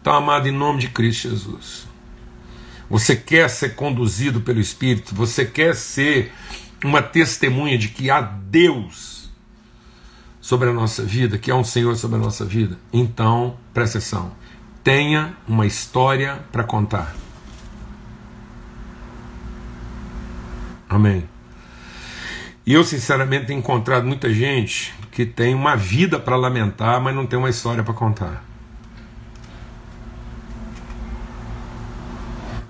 Então, 0.00 0.14
amado, 0.14 0.48
em 0.48 0.52
nome 0.52 0.80
de 0.80 0.88
Cristo 0.88 1.28
Jesus, 1.28 1.86
você 2.88 3.14
quer 3.14 3.48
ser 3.50 3.74
conduzido 3.74 4.40
pelo 4.40 4.58
Espírito, 4.58 5.14
você 5.14 5.44
quer 5.44 5.74
ser 5.74 6.32
uma 6.82 7.02
testemunha 7.02 7.76
de 7.76 7.88
que 7.88 8.10
há 8.10 8.20
Deus 8.20 9.30
sobre 10.40 10.70
a 10.70 10.72
nossa 10.72 11.04
vida, 11.04 11.36
que 11.36 11.50
há 11.50 11.54
um 11.54 11.62
Senhor 11.62 11.94
sobre 11.96 12.16
a 12.16 12.20
nossa 12.20 12.44
vida, 12.44 12.78
então, 12.90 13.58
presta 13.74 13.98
atenção, 13.98 14.32
tenha 14.82 15.34
uma 15.46 15.66
história 15.66 16.40
para 16.50 16.64
contar. 16.64 17.14
Amém. 20.88 21.28
E 22.66 22.72
eu, 22.72 22.82
sinceramente, 22.82 23.46
tenho 23.46 23.58
encontrado 23.58 24.06
muita 24.06 24.32
gente 24.32 24.92
que 25.12 25.26
tem 25.26 25.54
uma 25.54 25.76
vida 25.76 26.18
para 26.18 26.36
lamentar, 26.36 27.00
mas 27.00 27.14
não 27.14 27.26
tem 27.26 27.38
uma 27.38 27.50
história 27.50 27.84
para 27.84 27.94
contar. 27.94 28.49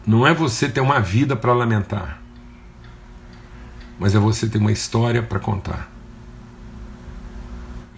Não 0.07 0.27
é 0.27 0.33
você 0.35 0.69
ter 0.69 0.81
uma 0.81 1.01
vida 1.01 1.37
para 1.37 1.53
lamentar, 1.53 2.21
mas 3.99 4.15
é 4.15 4.19
você 4.19 4.49
ter 4.49 4.59
uma 4.59 4.73
história 4.73 5.23
para 5.23 5.39
contar. 5.39 5.91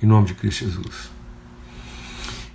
Em 0.03 0.07
nome 0.07 0.27
de 0.27 0.35
Cristo 0.35 0.65
Jesus. 0.65 1.11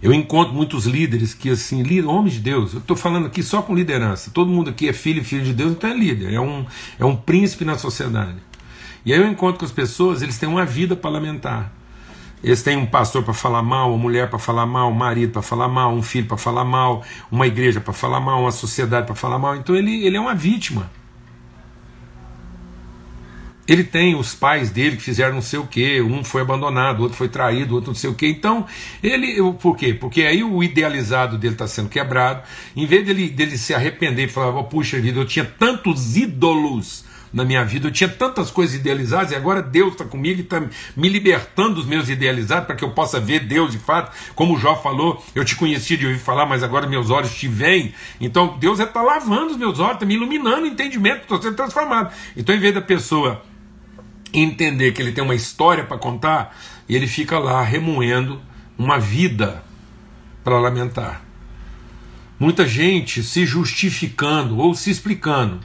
Eu 0.02 0.14
encontro 0.14 0.54
muitos 0.54 0.86
líderes 0.86 1.34
que, 1.34 1.50
assim, 1.50 1.84
homens 2.04 2.36
de 2.36 2.40
Deus, 2.42 2.74
eu 2.74 2.80
estou 2.80 2.96
falando 2.96 3.26
aqui 3.26 3.42
só 3.42 3.62
com 3.62 3.74
liderança. 3.74 4.30
Todo 4.32 4.52
mundo 4.52 4.70
aqui 4.70 4.88
é 4.88 4.94
filho 4.94 5.22
e 5.22 5.24
filho 5.24 5.44
de 5.44 5.54
Deus, 5.54 5.72
então 5.72 5.90
é 5.90 5.94
líder, 5.94 6.34
é 6.34 6.40
um, 6.40 6.66
é 7.00 7.06
um 7.06 7.16
príncipe 7.16 7.66
na 7.66 7.78
sociedade. 7.78 8.38
E 9.06 9.14
aí 9.14 9.20
eu 9.20 9.28
encontro 9.28 9.60
com 9.60 9.66
as 9.66 9.72
pessoas, 9.72 10.22
eles 10.22 10.38
têm 10.38 10.48
uma 10.48 10.66
vida 10.66 10.96
para 10.96 11.10
lamentar. 11.10 11.72
Eles 12.44 12.62
têm 12.62 12.78
um 12.78 12.86
pastor 12.86 13.24
para 13.24 13.34
falar 13.34 13.64
mal, 13.64 13.90
uma 13.90 13.98
mulher 13.98 14.30
para 14.30 14.38
falar 14.38 14.66
mal, 14.66 14.92
um 14.92 14.94
marido 14.94 15.32
para 15.34 15.42
falar 15.42 15.68
mal, 15.68 15.92
um 15.92 16.04
filho 16.04 16.28
para 16.28 16.38
falar 16.38 16.64
mal, 16.64 17.04
uma 17.32 17.48
igreja 17.48 17.82
para 17.82 17.94
falar 17.94 18.20
mal, 18.20 18.42
uma 18.42 18.52
sociedade 18.52 19.08
para 19.08 19.16
falar 19.16 19.40
mal. 19.40 19.56
Então 19.56 19.76
ele, 19.76 20.06
ele 20.06 20.18
é 20.18 20.20
uma 20.20 20.36
vítima. 20.36 20.90
Ele 23.68 23.84
tem 23.84 24.16
os 24.16 24.34
pais 24.34 24.70
dele 24.70 24.96
que 24.96 25.04
fizeram 25.04 25.36
não 25.36 25.42
sei 25.42 25.60
o 25.60 25.68
que, 25.68 26.02
um 26.02 26.24
foi 26.24 26.42
abandonado, 26.42 27.02
outro 27.02 27.18
foi 27.18 27.28
traído, 27.28 27.76
outro 27.76 27.90
não 27.90 27.96
sei 27.96 28.10
o 28.10 28.14
que. 28.16 28.26
Então, 28.26 28.66
ele. 29.04 29.36
Por 29.60 29.76
quê? 29.76 29.94
Porque 29.94 30.22
aí 30.22 30.42
o 30.42 30.64
idealizado 30.64 31.38
dele 31.38 31.54
está 31.56 31.68
sendo 31.68 31.90
quebrado. 31.90 32.44
Em 32.76 32.86
vez 32.86 33.06
dele, 33.06 33.30
dele 33.30 33.58
se 33.58 33.74
arrepender 33.74 34.26
e 34.26 34.30
falar, 34.30 34.58
oh, 34.58 34.64
puxa 34.64 35.02
vida, 35.02 35.20
eu 35.20 35.26
tinha 35.26 35.44
tantos 35.44 36.16
ídolos 36.16 37.04
na 37.32 37.44
minha 37.44 37.64
vida. 37.64 37.88
Eu 37.88 37.92
tinha 37.92 38.10
tantas 38.10 38.52
coisas 38.52 38.76
idealizadas 38.76 39.32
e 39.32 39.36
agora 39.36 39.62
Deus 39.62 39.94
está 39.94 40.06
comigo 40.06 40.40
e 40.40 40.44
está 40.44 40.62
me 40.96 41.10
libertando 41.10 41.76
dos 41.76 41.86
meus 41.86 42.10
idealizados 42.10 42.66
para 42.66 42.76
que 42.76 42.84
eu 42.84 42.92
possa 42.92 43.20
ver 43.20 43.42
Deus 43.42 43.72
de 43.72 43.80
fato. 43.80 44.16
Como 44.36 44.58
Jó 44.60 44.76
falou, 44.76 45.24
eu 45.36 45.44
te 45.44 45.56
conheci 45.56 45.98
de 45.98 46.06
ouvir 46.06 46.20
falar, 46.20 46.46
mas 46.46 46.64
agora 46.64 46.88
meus 46.88 47.10
olhos 47.10 47.36
te 47.36 47.48
veem. 47.48 47.94
Então 48.20 48.58
Deus 48.60 48.80
está 48.80 49.02
lavando 49.02 49.52
os 49.52 49.58
meus 49.58 49.80
olhos, 49.80 49.94
está 49.94 50.06
me 50.06 50.16
iluminando 50.16 50.64
o 50.64 50.68
entendimento, 50.68 51.22
estou 51.22 51.42
sendo 51.42 51.56
transformado. 51.56 52.14
Então, 52.36 52.56
em 52.56 52.60
vez 52.60 52.74
da 52.74 52.82
pessoa 52.82 53.44
entender 54.34 54.92
que 54.92 55.02
ele 55.02 55.12
tem 55.12 55.24
uma 55.24 55.36
história 55.36 55.84
para 55.84 55.98
contar, 55.98 56.58
ele 56.88 57.08
fica 57.08 57.40
lá 57.40 57.62
remoendo 57.62 58.42
uma 58.78 59.00
vida 59.00 59.64
para 60.44 60.60
lamentar. 60.60 61.22
Muita 62.40 62.68
gente 62.68 63.24
se 63.24 63.46
justificando 63.46 64.60
ou 64.60 64.76
se 64.76 64.92
explicando 64.92 65.60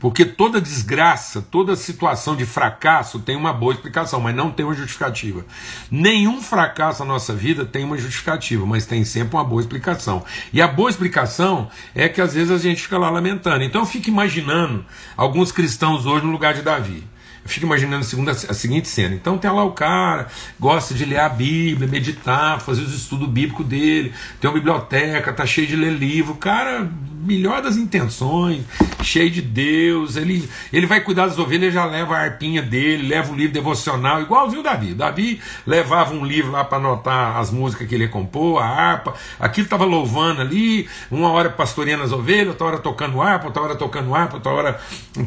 porque 0.00 0.24
toda 0.24 0.60
desgraça, 0.60 1.42
toda 1.42 1.74
situação 1.74 2.36
de 2.36 2.46
fracasso 2.46 3.18
tem 3.18 3.36
uma 3.36 3.52
boa 3.52 3.72
explicação, 3.72 4.20
mas 4.20 4.34
não 4.34 4.50
tem 4.50 4.64
uma 4.64 4.74
justificativa. 4.74 5.44
Nenhum 5.90 6.40
fracasso 6.40 7.04
na 7.04 7.12
nossa 7.12 7.34
vida 7.34 7.64
tem 7.64 7.84
uma 7.84 7.98
justificativa, 7.98 8.64
mas 8.64 8.86
tem 8.86 9.04
sempre 9.04 9.36
uma 9.36 9.44
boa 9.44 9.60
explicação. 9.60 10.24
E 10.52 10.62
a 10.62 10.68
boa 10.68 10.90
explicação 10.90 11.68
é 11.94 12.08
que 12.08 12.20
às 12.20 12.34
vezes 12.34 12.50
a 12.50 12.58
gente 12.58 12.82
fica 12.82 12.98
lá 12.98 13.10
lamentando. 13.10 13.64
Então 13.64 13.82
eu 13.82 13.86
fico 13.86 14.08
imaginando 14.08 14.84
alguns 15.16 15.50
cristãos 15.50 16.06
hoje 16.06 16.24
no 16.24 16.32
lugar 16.32 16.54
de 16.54 16.62
Davi. 16.62 17.04
Eu 17.44 17.50
fico 17.50 17.66
imaginando 17.66 18.02
a, 18.02 18.06
segunda, 18.06 18.32
a 18.32 18.54
seguinte 18.54 18.88
cena. 18.88 19.14
Então 19.14 19.38
tem 19.38 19.50
lá 19.50 19.64
o 19.64 19.72
cara, 19.72 20.28
gosta 20.60 20.94
de 20.94 21.04
ler 21.04 21.18
a 21.18 21.28
Bíblia, 21.28 21.88
meditar, 21.88 22.60
fazer 22.60 22.82
os 22.82 22.94
estudos 22.94 23.28
bíblicos 23.28 23.66
dele, 23.66 24.12
tem 24.40 24.50
uma 24.50 24.54
biblioteca, 24.54 25.32
tá 25.32 25.46
cheio 25.46 25.66
de 25.66 25.74
ler 25.74 25.92
livro. 25.92 26.34
Cara, 26.34 26.88
melhor 27.18 27.62
das 27.62 27.76
intenções, 27.76 28.64
cheio 29.02 29.30
de 29.30 29.40
Deus. 29.40 30.16
Ele, 30.16 30.48
ele 30.72 30.86
vai 30.86 31.00
cuidar 31.00 31.26
das 31.26 31.38
ovelhas, 31.38 31.72
já 31.72 31.84
leva 31.84 32.16
a 32.16 32.20
arpinha 32.20 32.62
dele, 32.62 33.08
leva 33.08 33.32
o 33.32 33.36
livro 33.36 33.52
devocional, 33.52 34.22
igualzinho 34.22 34.60
o 34.60 34.64
Davi. 34.64 34.94
Davi 34.94 35.40
levava 35.66 36.14
um 36.14 36.24
livro 36.24 36.52
lá 36.52 36.64
para 36.64 36.78
anotar 36.78 37.36
as 37.36 37.50
músicas 37.50 37.88
que 37.88 37.94
ele 37.94 38.04
ia 38.04 38.10
compor, 38.10 38.62
a 38.62 38.66
harpa. 38.66 39.14
Aquilo 39.38 39.64
estava 39.64 39.84
louvando 39.84 40.40
ali, 40.40 40.88
uma 41.10 41.30
hora 41.30 41.50
pastoreando 41.50 42.04
as 42.04 42.12
ovelhas, 42.12 42.48
outra 42.48 42.66
hora 42.66 42.78
tocando 42.78 43.20
harpa, 43.20 43.46
outra 43.46 43.62
hora 43.62 43.76
tocando 43.76 44.14
harpa, 44.14 44.34
outra 44.34 44.52
hora 44.52 44.80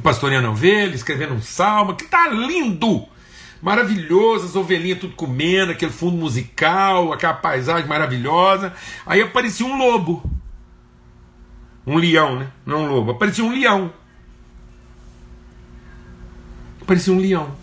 pastoreando 0.04 0.48
a 0.48 0.52
ovelha, 0.52 0.94
escrevendo 0.94 1.34
um 1.34 1.42
salmo 1.42 1.96
tá 2.12 2.28
lindo! 2.28 3.06
Maravilhoso, 3.62 4.48
as 4.48 4.56
ovelhinhas 4.56 5.00
tudo 5.00 5.14
comendo, 5.14 5.72
aquele 5.72 5.92
fundo 5.92 6.18
musical, 6.18 7.14
aquela 7.14 7.34
paisagem 7.34 7.88
maravilhosa. 7.88 8.74
Aí 9.06 9.22
aparecia 9.22 9.66
um 9.66 9.78
lobo. 9.78 10.24
Um 11.92 11.98
leão, 11.98 12.40
né? 12.40 12.48
Não 12.66 12.86
um 12.86 12.88
lobo. 12.88 13.12
Aparecia 13.12 13.44
um 13.44 13.52
leão. 13.52 13.92
Aparecia 16.82 17.12
um 17.14 17.20
leão. 17.20 17.54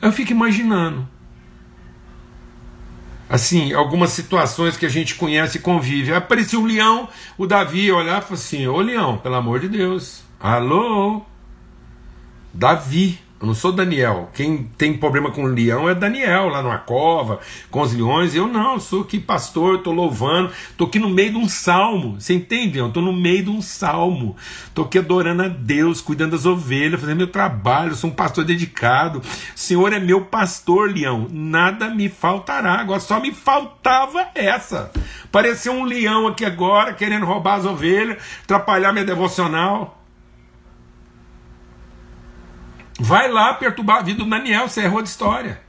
Eu 0.00 0.12
fico 0.12 0.30
imaginando. 0.30 1.08
Assim, 3.28 3.72
algumas 3.72 4.10
situações 4.10 4.76
que 4.76 4.86
a 4.86 4.88
gente 4.88 5.16
conhece 5.16 5.58
e 5.58 5.60
convive. 5.60 6.12
Aí 6.12 6.18
aparecia 6.18 6.58
um 6.60 6.66
leão, 6.66 7.08
o 7.36 7.48
Davi 7.48 7.90
olhava 7.90 8.26
e 8.30 8.34
assim: 8.34 8.68
Ô 8.68 8.80
leão, 8.80 9.18
pelo 9.18 9.34
amor 9.34 9.58
de 9.58 9.68
Deus. 9.68 10.22
Alô? 10.38 11.22
Davi. 12.54 13.18
Eu 13.40 13.46
não 13.46 13.54
sou 13.54 13.70
Daniel. 13.70 14.28
Quem 14.34 14.64
tem 14.76 14.96
problema 14.96 15.30
com 15.30 15.44
leão 15.44 15.88
é 15.88 15.94
Daniel, 15.94 16.48
lá 16.48 16.60
numa 16.60 16.78
cova, 16.78 17.38
com 17.70 17.80
os 17.80 17.92
leões. 17.92 18.34
Eu 18.34 18.48
não, 18.48 18.80
sou 18.80 19.02
aqui 19.02 19.20
pastor, 19.20 19.76
estou 19.76 19.92
louvando, 19.92 20.50
estou 20.70 20.88
aqui 20.88 20.98
no 20.98 21.08
meio 21.08 21.30
de 21.30 21.36
um 21.36 21.48
salmo. 21.48 22.20
Você 22.20 22.34
entende? 22.34 22.78
Eu 22.78 22.88
estou 22.88 23.02
no 23.02 23.12
meio 23.12 23.44
de 23.44 23.50
um 23.50 23.62
salmo. 23.62 24.36
Estou 24.66 24.84
aqui 24.84 24.98
adorando 24.98 25.44
a 25.44 25.48
Deus, 25.48 26.00
cuidando 26.00 26.32
das 26.32 26.46
ovelhas, 26.46 27.00
fazendo 27.00 27.18
meu 27.18 27.28
trabalho, 27.28 27.94
sou 27.94 28.10
um 28.10 28.12
pastor 28.12 28.44
dedicado. 28.44 29.20
O 29.20 29.22
Senhor 29.54 29.92
é 29.92 30.00
meu 30.00 30.22
pastor, 30.22 30.90
leão. 30.90 31.28
Nada 31.30 31.90
me 31.90 32.08
faltará. 32.08 32.80
Agora 32.80 32.98
só 32.98 33.20
me 33.20 33.30
faltava 33.30 34.26
essa. 34.34 34.90
Pareceu 35.30 35.74
um 35.74 35.84
leão 35.84 36.26
aqui 36.26 36.44
agora, 36.44 36.92
querendo 36.92 37.24
roubar 37.24 37.54
as 37.54 37.64
ovelhas, 37.64 38.18
atrapalhar 38.42 38.92
minha 38.92 39.04
devocional. 39.04 39.97
Vai 42.98 43.30
lá 43.30 43.54
perturbar 43.54 43.98
a 43.98 44.02
vida 44.02 44.24
do 44.24 44.28
Daniel, 44.28 44.68
você 44.68 44.82
errou 44.82 45.00
de 45.00 45.08
história. 45.08 45.60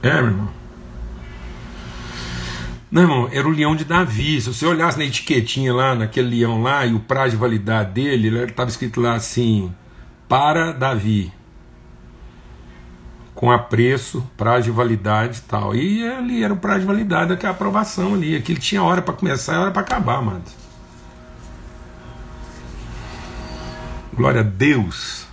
É, 0.00 0.12
meu 0.14 0.26
irmão. 0.26 0.48
Não, 2.90 3.02
irmão, 3.02 3.28
era 3.32 3.48
o 3.48 3.50
leão 3.50 3.74
de 3.74 3.84
Davi. 3.84 4.40
Se 4.40 4.52
você 4.52 4.66
olhasse 4.66 4.98
na 4.98 5.04
etiquetinha 5.04 5.72
lá, 5.72 5.94
naquele 5.94 6.36
leão 6.36 6.62
lá, 6.62 6.84
e 6.84 6.94
o 6.94 7.00
prazo 7.00 7.30
de 7.30 7.36
validade 7.36 7.92
dele, 7.92 8.28
estava 8.44 8.68
escrito 8.68 9.00
lá 9.00 9.14
assim: 9.14 9.72
para 10.28 10.72
Davi. 10.72 11.32
Com 13.34 13.50
apreço, 13.50 14.24
prazo 14.36 14.64
de 14.64 14.70
validade 14.70 15.38
e 15.38 15.42
tal. 15.42 15.74
E 15.74 16.06
ali 16.06 16.44
era 16.44 16.52
o 16.52 16.56
prazo 16.56 16.80
de 16.80 16.86
validade, 16.86 17.36
que 17.36 17.46
é 17.46 17.48
a 17.48 17.52
aprovação 17.52 18.14
ali. 18.14 18.36
Aquilo 18.36 18.60
tinha 18.60 18.82
hora 18.82 19.02
para 19.02 19.14
começar 19.14 19.54
e 19.54 19.58
hora 19.58 19.70
para 19.70 19.82
acabar, 19.82 20.20
mano. 20.22 20.42
Glória 24.14 24.40
a 24.40 24.44
Deus. 24.44 25.26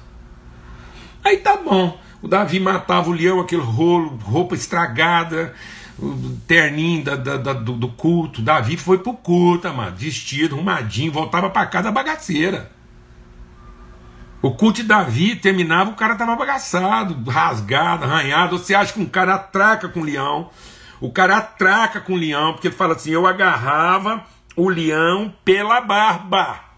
Aí 1.23 1.37
tá 1.37 1.57
bom. 1.57 1.99
O 2.21 2.27
Davi 2.27 2.59
matava 2.59 3.09
o 3.09 3.13
leão, 3.13 3.39
aquele 3.39 3.61
rolo, 3.61 4.17
roupa 4.23 4.55
estragada, 4.55 5.53
o 5.97 6.37
terninho 6.47 7.03
da, 7.03 7.15
da, 7.15 7.37
da, 7.37 7.53
do, 7.53 7.73
do, 7.73 7.89
culto. 7.89 8.41
Davi 8.41 8.77
foi 8.77 8.99
pro 8.99 9.13
culto, 9.13 9.71
mano, 9.73 9.95
vestido, 9.95 10.55
arrumadinho, 10.55 11.11
voltava 11.11 11.49
para 11.49 11.67
casa 11.67 11.91
bagaceira. 11.91 12.71
O 14.41 14.51
culto 14.51 14.81
de 14.81 14.87
Davi 14.87 15.35
terminava, 15.35 15.89
o 15.89 15.95
cara 15.95 16.15
tava 16.15 16.35
bagaçado, 16.35 17.29
rasgado, 17.29 18.05
arranhado. 18.05 18.57
Você 18.57 18.73
acha 18.73 18.93
que 18.93 19.01
um 19.01 19.05
cara 19.05 19.35
atraca 19.35 19.89
com 19.89 19.99
o 19.99 20.05
leão? 20.05 20.49
O 21.01 21.11
cara 21.11 21.37
atraca 21.37 21.99
com 21.99 22.13
o 22.13 22.17
leão, 22.17 22.53
porque 22.53 22.67
ele 22.67 22.75
fala 22.75 22.95
assim: 22.95 23.11
eu 23.11 23.27
agarrava 23.27 24.23
o 24.55 24.69
leão 24.69 25.33
pela 25.43 25.81
barba. 25.81 26.68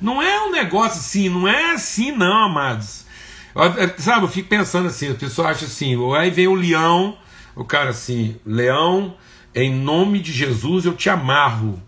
Não 0.00 0.22
é 0.22 0.40
um 0.42 0.50
negócio 0.50 0.98
assim, 0.98 1.28
não 1.28 1.46
é 1.46 1.72
assim, 1.72 2.12
não, 2.12 2.44
amados. 2.44 3.04
Sabe, 3.98 4.24
eu 4.24 4.28
fico 4.28 4.48
pensando 4.48 4.88
assim, 4.88 5.08
as 5.08 5.16
pessoas 5.16 5.48
acham 5.48 5.68
assim, 5.68 5.96
aí 6.16 6.30
vem 6.30 6.46
o 6.46 6.54
leão 6.54 7.18
o 7.54 7.64
cara 7.64 7.90
assim, 7.90 8.36
leão, 8.46 9.16
em 9.54 9.70
nome 9.70 10.18
de 10.18 10.32
Jesus 10.32 10.84
eu 10.84 10.94
te 10.94 11.10
amarro. 11.10 11.80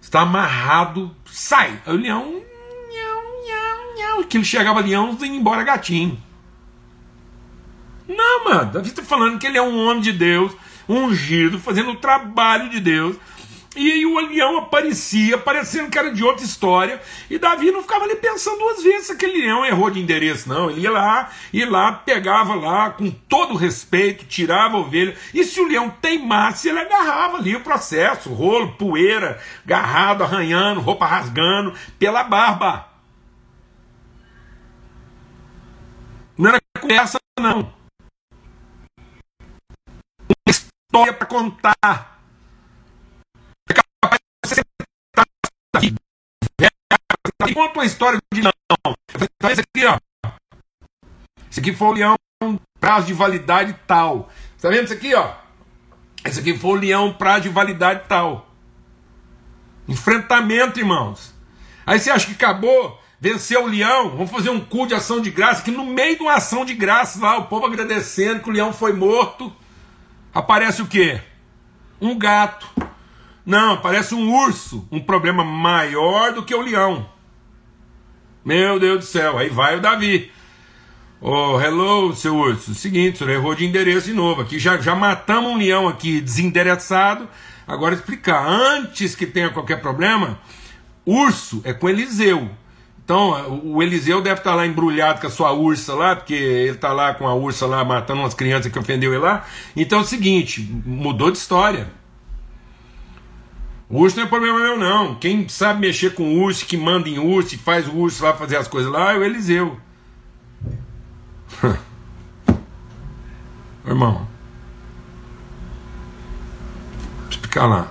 Está 0.00 0.22
amarrado, 0.22 1.14
sai. 1.26 1.80
Aí 1.86 1.94
o 1.94 2.00
leão, 2.00 2.24
nhau, 2.24 3.22
nhau, 3.46 3.96
nhau. 3.96 4.24
Que 4.24 4.36
ele 4.36 4.44
chegava 4.44 4.80
leão 4.80 5.16
e 5.20 5.26
embora 5.26 5.62
gatinho. 5.62 6.20
Não, 8.08 8.44
mano, 8.44 8.72
Davi 8.72 8.88
está 8.88 9.02
falando 9.02 9.38
que 9.38 9.46
ele 9.46 9.58
é 9.58 9.62
um 9.62 9.86
homem 9.86 10.02
de 10.02 10.12
Deus, 10.12 10.52
ungido, 10.88 11.60
fazendo 11.60 11.92
o 11.92 11.96
trabalho 11.96 12.68
de 12.68 12.80
Deus. 12.80 13.16
E 13.76 13.92
aí 13.92 14.04
o 14.04 14.18
leão 14.18 14.58
aparecia, 14.58 15.38
parecendo 15.38 15.90
que 15.90 15.98
era 15.98 16.12
de 16.12 16.24
outra 16.24 16.44
história, 16.44 17.00
e 17.30 17.38
Davi 17.38 17.70
não 17.70 17.82
ficava 17.82 18.04
ali 18.04 18.16
pensando 18.16 18.58
duas 18.58 18.82
vezes 18.82 19.06
se 19.06 19.12
aquele 19.12 19.42
leão 19.42 19.64
errou 19.64 19.88
de 19.88 20.00
endereço, 20.00 20.48
não. 20.48 20.68
Ele 20.68 20.80
ia 20.80 20.90
lá, 20.90 21.30
ia 21.52 21.70
lá, 21.70 21.92
pegava 21.92 22.56
lá, 22.56 22.90
com 22.90 23.08
todo 23.10 23.54
respeito, 23.54 24.26
tirava 24.26 24.76
a 24.76 24.80
ovelha, 24.80 25.16
e 25.32 25.44
se 25.44 25.60
o 25.60 25.68
leão 25.68 25.88
teimasse, 25.88 26.68
ele 26.68 26.80
agarrava 26.80 27.36
ali 27.36 27.54
o 27.54 27.60
processo, 27.60 28.32
rolo, 28.32 28.72
poeira, 28.72 29.40
garrado, 29.64 30.24
arranhando, 30.24 30.80
roupa 30.80 31.06
rasgando, 31.06 31.72
pela 31.96 32.24
barba. 32.24 32.88
Não 36.36 36.50
era 36.50 36.60
conversa, 36.80 37.20
não. 37.38 37.72
Uma 40.28 40.48
história 40.48 41.12
para 41.12 41.26
contar 41.26 42.19
conta 47.60 47.78
uma 47.78 47.84
história 47.84 48.18
de 48.32 48.42
não. 48.42 48.50
Esse 49.50 49.60
aqui, 49.60 49.86
ó. 49.86 49.98
Esse 51.50 51.60
aqui 51.60 51.74
foi 51.74 51.88
o 51.88 51.92
leão, 51.92 52.16
prazo 52.78 53.06
de 53.06 53.12
validade 53.12 53.76
tal. 53.86 54.30
Tá 54.60 54.70
vendo 54.70 54.84
isso 54.84 54.94
aqui, 54.94 55.14
ó? 55.14 55.34
Esse 56.24 56.40
aqui 56.40 56.56
foi 56.56 56.70
o 56.70 56.74
leão, 56.74 57.12
prazo 57.12 57.42
de 57.42 57.48
validade 57.48 58.02
tal. 58.08 58.48
Enfrentamento, 59.88 60.78
irmãos. 60.78 61.34
Aí 61.86 61.98
você 61.98 62.10
acha 62.10 62.26
que 62.26 62.32
acabou? 62.32 62.98
Venceu 63.20 63.64
o 63.64 63.66
leão, 63.66 64.10
vamos 64.10 64.30
fazer 64.30 64.48
um 64.48 64.60
cu 64.60 64.86
de 64.86 64.94
ação 64.94 65.20
de 65.20 65.30
graça, 65.30 65.62
que 65.62 65.70
no 65.70 65.84
meio 65.84 66.16
de 66.16 66.22
uma 66.22 66.36
ação 66.36 66.64
de 66.64 66.72
graça 66.72 67.20
lá, 67.20 67.36
o 67.36 67.48
povo 67.48 67.66
agradecendo 67.66 68.40
que 68.40 68.48
o 68.48 68.52
leão 68.52 68.72
foi 68.72 68.94
morto, 68.94 69.54
aparece 70.32 70.80
o 70.80 70.86
quê? 70.86 71.20
Um 72.00 72.16
gato. 72.18 72.66
Não, 73.44 73.72
aparece 73.72 74.14
um 74.14 74.32
urso, 74.32 74.86
um 74.90 75.00
problema 75.00 75.42
maior 75.44 76.32
do 76.32 76.44
que 76.44 76.54
o 76.54 76.60
leão. 76.60 77.06
Meu 78.44 78.78
Deus 78.78 79.00
do 79.00 79.04
céu, 79.04 79.38
aí 79.38 79.48
vai 79.48 79.76
o 79.76 79.80
Davi. 79.80 80.30
Oh, 81.20 81.60
hello, 81.60 82.14
seu 82.14 82.34
urso. 82.34 82.74
Seguinte, 82.74 83.16
o 83.16 83.18
senhor 83.18 83.30
errou 83.30 83.54
de 83.54 83.66
endereço 83.66 84.06
de 84.06 84.14
novo. 84.14 84.40
Aqui 84.40 84.58
já, 84.58 84.78
já 84.78 84.94
matamos 84.94 85.52
um 85.52 85.58
leão 85.58 85.86
aqui 85.86 86.20
desendereçado. 86.20 87.28
Agora 87.66 87.94
explicar. 87.94 88.46
Antes 88.46 89.14
que 89.14 89.26
tenha 89.26 89.50
qualquer 89.50 89.82
problema, 89.82 90.38
urso 91.04 91.60
é 91.64 91.74
com 91.74 91.88
Eliseu. 91.90 92.50
Então, 93.04 93.60
o 93.64 93.82
Eliseu 93.82 94.22
deve 94.22 94.40
estar 94.40 94.54
lá 94.54 94.66
embrulhado 94.66 95.20
com 95.20 95.26
a 95.26 95.30
sua 95.30 95.52
ursa 95.52 95.94
lá, 95.94 96.16
porque 96.16 96.32
ele 96.32 96.76
está 96.76 96.92
lá 96.92 97.12
com 97.12 97.26
a 97.26 97.34
ursa 97.34 97.66
lá 97.66 97.84
matando 97.84 98.20
umas 98.20 98.34
crianças 98.34 98.72
que 98.72 98.78
ofendeu 98.78 99.12
ele 99.12 99.20
lá. 99.20 99.44
Então 99.76 99.98
é 99.98 100.02
o 100.02 100.04
seguinte, 100.04 100.62
mudou 100.86 101.30
de 101.30 101.36
história. 101.36 101.90
O 103.90 104.02
urso 104.02 104.16
não 104.16 104.22
é 104.22 104.26
problema 104.28 104.56
meu, 104.56 104.78
não. 104.78 105.16
Quem 105.16 105.48
sabe 105.48 105.80
mexer 105.80 106.14
com 106.14 106.22
o 106.22 106.42
urso, 106.42 106.64
que 106.64 106.76
manda 106.76 107.08
em 107.08 107.18
urso, 107.18 107.58
faz 107.58 107.88
o 107.88 107.96
urso 107.96 108.22
lá 108.22 108.32
fazer 108.32 108.56
as 108.56 108.68
coisas 108.68 108.90
lá, 108.90 109.12
é 109.12 109.18
o 109.18 109.24
Eliseu. 109.24 109.80
Irmão, 113.84 114.28
eu 117.24 117.30
explicar 117.30 117.66
lá. 117.66 117.88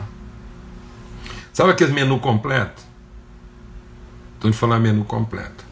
Sabe 1.52 1.72
aquele 1.72 1.92
menu 1.92 2.18
completo? 2.20 2.82
Estou 4.36 4.50
te 4.50 4.56
falando 4.56 4.84
menu 4.84 5.04
completo. 5.04 5.66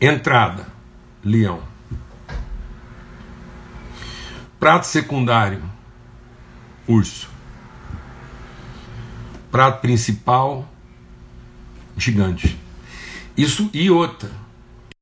Entrada, 0.00 0.66
leão. 1.22 1.60
Prato 4.58 4.86
secundário, 4.86 5.62
urso. 6.88 7.35
Prato 9.56 9.80
principal, 9.80 10.68
gigante. 11.96 12.58
Isso 13.34 13.70
e 13.72 13.90
outra. 13.90 14.30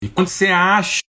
E 0.01 0.09
quando 0.09 0.29
você 0.29 0.47
acha 0.47 1.03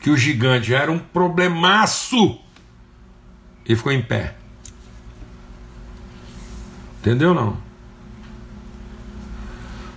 que 0.00 0.08
o 0.08 0.16
gigante 0.16 0.72
era 0.72 0.90
um 0.90 0.98
problemaço, 0.98 2.40
ele 3.66 3.76
ficou 3.76 3.92
em 3.92 4.00
pé. 4.00 4.34
Entendeu 7.00 7.34
não? 7.34 7.58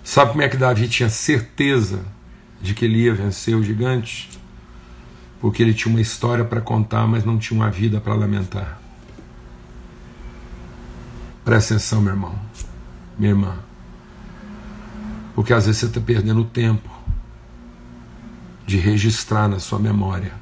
Sabe 0.03 0.31
como 0.31 0.43
é 0.43 0.49
que 0.49 0.57
Davi 0.57 0.89
tinha 0.89 1.07
certeza 1.07 2.05
de 2.61 2.73
que 2.73 2.83
ele 2.83 2.97
ia 2.97 3.13
vencer 3.13 3.55
o 3.55 3.63
gigante? 3.63 4.29
Porque 5.39 5.63
ele 5.63 5.73
tinha 5.73 5.89
uma 5.89 6.01
história 6.01 6.43
para 6.43 6.59
contar, 6.59 7.07
mas 7.07 7.23
não 7.23 7.37
tinha 7.37 7.57
uma 7.57 7.71
vida 7.71 8.01
para 8.01 8.13
lamentar. 8.13 8.81
Presta 11.45 11.75
atenção, 11.75 12.01
meu 12.01 12.11
irmão, 12.11 12.35
minha 13.19 13.29
irmã. 13.29 13.55
Porque 15.35 15.53
às 15.53 15.67
vezes 15.67 15.79
você 15.79 15.85
está 15.85 16.01
perdendo 16.01 16.41
o 16.41 16.45
tempo 16.45 16.89
de 18.65 18.77
registrar 18.77 19.47
na 19.47 19.59
sua 19.59 19.77
memória 19.77 20.33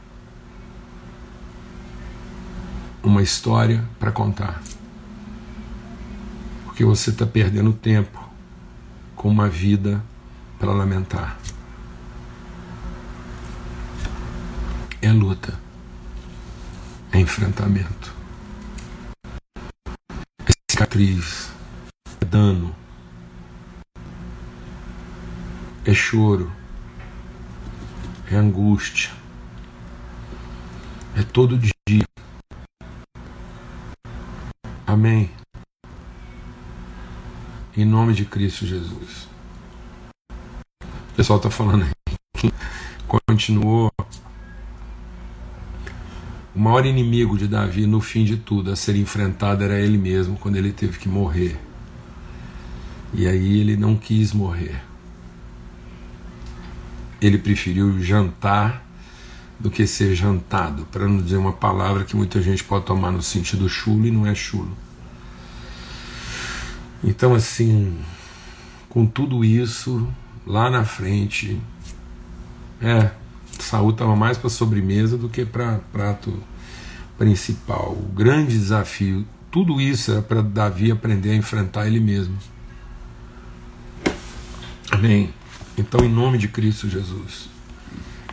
uma 3.03 3.21
história 3.21 3.83
para 3.99 4.13
contar. 4.13 4.63
Porque 6.63 6.85
você 6.85 7.09
está 7.09 7.25
perdendo 7.25 7.73
tempo 7.73 8.23
com 9.13 9.27
uma 9.27 9.49
vida 9.49 10.01
para 10.57 10.71
lamentar. 10.71 11.37
É 15.01 15.11
luta, 15.11 15.59
é 17.11 17.19
enfrentamento 17.19 18.22
cicatriz, 20.93 21.51
é 22.21 22.25
dano, 22.25 22.75
é 25.85 25.93
choro, 25.93 26.51
é 28.31 28.35
angústia, 28.35 29.11
é 31.17 31.23
todo 31.23 31.57
dia. 31.57 32.03
Amém. 34.85 35.31
Em 37.75 37.85
nome 37.85 38.13
de 38.13 38.25
Cristo 38.25 38.67
Jesus. 38.67 39.27
O 40.31 41.15
pessoal 41.15 41.37
está 41.37 41.49
falando 41.49 41.83
aí 41.83 42.03
continuou 43.33 43.92
o 46.55 46.59
maior 46.59 46.85
inimigo 46.85 47.37
de 47.37 47.47
Davi, 47.47 47.87
no 47.87 47.99
fim 47.99 48.23
de 48.23 48.37
tudo, 48.37 48.71
a 48.71 48.75
ser 48.75 48.95
enfrentado 48.95 49.63
era 49.63 49.79
ele 49.79 49.97
mesmo, 49.97 50.37
quando 50.37 50.55
ele 50.55 50.71
teve 50.71 50.99
que 50.99 51.09
morrer. 51.09 51.59
E 53.13 53.27
aí 53.27 53.59
ele 53.59 53.75
não 53.75 53.95
quis 53.95 54.33
morrer. 54.33 54.81
Ele 57.19 57.37
preferiu 57.37 57.99
jantar 58.01 58.85
do 59.59 59.71
que 59.71 59.87
ser 59.87 60.13
jantado, 60.13 60.85
para 60.91 61.07
não 61.07 61.17
dizer 61.21 61.37
uma 61.37 61.53
palavra 61.53 62.03
que 62.03 62.15
muita 62.15 62.41
gente 62.41 62.63
pode 62.63 62.85
tomar 62.85 63.11
no 63.11 63.21
sentido 63.21 63.67
chulo 63.69 64.05
e 64.05 64.11
não 64.11 64.27
é 64.27 64.35
chulo. 64.35 64.75
Então, 67.03 67.33
assim, 67.33 67.97
com 68.89 69.05
tudo 69.05 69.43
isso, 69.43 70.07
lá 70.45 70.69
na 70.69 70.85
frente, 70.85 71.59
é, 72.81 73.11
Saúl 73.63 73.91
estava 73.91 74.15
mais 74.15 74.37
para 74.37 74.49
sobremesa 74.49 75.17
do 75.17 75.29
que 75.29 75.45
para 75.45 75.79
prato 75.91 76.37
principal. 77.17 77.91
O 77.91 78.11
grande 78.13 78.57
desafio, 78.57 79.25
tudo 79.51 79.79
isso 79.79 80.11
era 80.11 80.21
para 80.21 80.41
Davi 80.41 80.91
aprender 80.91 81.31
a 81.31 81.35
enfrentar 81.35 81.87
ele 81.87 81.99
mesmo. 81.99 82.37
Amém. 84.91 85.33
Então, 85.77 86.05
em 86.05 86.09
nome 86.09 86.37
de 86.37 86.47
Cristo 86.47 86.89
Jesus, 86.89 87.49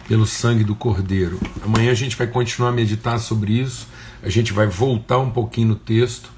pelo 0.06 0.26
sangue 0.26 0.64
do 0.64 0.74
Cordeiro. 0.74 1.40
Amanhã 1.64 1.90
a 1.90 1.94
gente 1.94 2.16
vai 2.16 2.26
continuar 2.26 2.70
a 2.70 2.72
meditar 2.72 3.18
sobre 3.18 3.52
isso. 3.52 3.86
A 4.22 4.28
gente 4.28 4.52
vai 4.52 4.66
voltar 4.66 5.18
um 5.18 5.30
pouquinho 5.30 5.68
no 5.68 5.76
texto, 5.76 6.30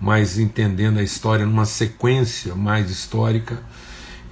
mas 0.00 0.38
entendendo 0.38 0.98
a 0.98 1.02
história 1.02 1.46
numa 1.46 1.64
sequência 1.64 2.54
mais 2.54 2.90
histórica. 2.90 3.62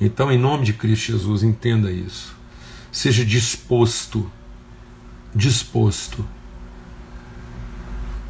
Então, 0.01 0.31
em 0.31 0.39
nome 0.39 0.65
de 0.65 0.73
Cristo 0.73 1.13
Jesus, 1.13 1.43
entenda 1.43 1.91
isso. 1.91 2.36
Seja 2.97 3.27
disposto, 3.27 4.33
disposto 5.35 6.27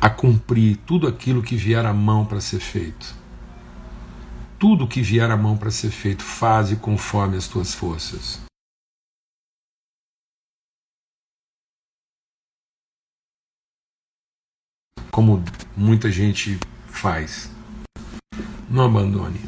a 0.00 0.10
cumprir 0.10 0.76
tudo 0.78 1.06
aquilo 1.06 1.40
que 1.42 1.54
vier 1.54 1.86
à 1.86 1.92
mão 1.92 2.26
para 2.26 2.40
ser 2.40 2.58
feito 2.58 3.14
tudo 4.58 4.88
que 4.88 5.02
vier 5.02 5.30
à 5.30 5.36
mão 5.36 5.56
para 5.56 5.70
ser 5.70 5.90
feito, 5.90 6.22
faze 6.22 6.76
conforme 6.76 7.36
as 7.36 7.46
tuas 7.46 7.74
forças. 7.74 8.40
Como 15.10 15.42
muita 15.76 16.10
gente 16.10 16.58
faz. 16.86 17.50
Não 18.68 18.86
abandone. 18.86 19.40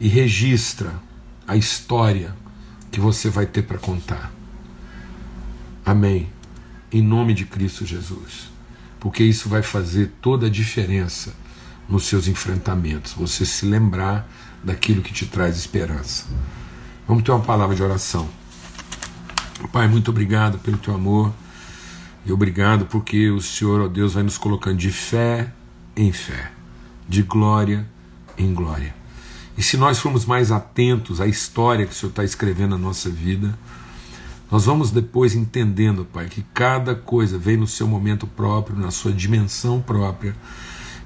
E 0.00 0.08
registra 0.08 1.00
a 1.46 1.56
história 1.56 2.34
que 2.90 3.00
você 3.00 3.28
vai 3.28 3.46
ter 3.46 3.62
para 3.62 3.78
contar. 3.78 4.32
Amém. 5.84 6.28
Em 6.92 7.02
nome 7.02 7.34
de 7.34 7.44
Cristo 7.44 7.86
Jesus. 7.86 8.50
Porque 8.98 9.22
isso 9.24 9.48
vai 9.48 9.62
fazer 9.62 10.12
toda 10.20 10.46
a 10.46 10.50
diferença 10.50 11.34
nos 11.88 12.06
seus 12.06 12.28
enfrentamentos, 12.28 13.12
você 13.12 13.44
se 13.44 13.66
lembrar 13.66 14.28
daquilo 14.62 15.02
que 15.02 15.12
te 15.12 15.26
traz 15.26 15.56
esperança. 15.56 16.26
Vamos 17.08 17.24
ter 17.24 17.32
uma 17.32 17.40
palavra 17.40 17.74
de 17.74 17.82
oração. 17.82 18.28
Pai, 19.72 19.88
muito 19.88 20.10
obrigado 20.10 20.58
pelo 20.58 20.78
teu 20.78 20.94
amor 20.94 21.32
e 22.24 22.32
obrigado 22.32 22.86
porque 22.86 23.30
o 23.30 23.40
Senhor, 23.40 23.80
ó 23.80 23.88
Deus, 23.88 24.14
vai 24.14 24.22
nos 24.22 24.38
colocando 24.38 24.76
de 24.76 24.90
fé 24.90 25.52
em 25.96 26.12
fé, 26.12 26.52
de 27.08 27.22
glória 27.22 27.86
em 28.38 28.54
glória. 28.54 28.99
E 29.60 29.62
se 29.62 29.76
nós 29.76 29.98
formos 29.98 30.24
mais 30.24 30.50
atentos 30.50 31.20
à 31.20 31.26
história 31.26 31.84
que 31.84 31.92
o 31.92 31.94
Senhor 31.94 32.08
está 32.08 32.24
escrevendo 32.24 32.70
na 32.70 32.78
nossa 32.78 33.10
vida, 33.10 33.58
nós 34.50 34.64
vamos 34.64 34.90
depois 34.90 35.34
entendendo, 35.34 36.02
Pai, 36.02 36.28
que 36.30 36.42
cada 36.54 36.94
coisa 36.94 37.38
vem 37.38 37.58
no 37.58 37.66
seu 37.66 37.86
momento 37.86 38.26
próprio, 38.26 38.78
na 38.78 38.90
sua 38.90 39.12
dimensão 39.12 39.78
própria 39.78 40.34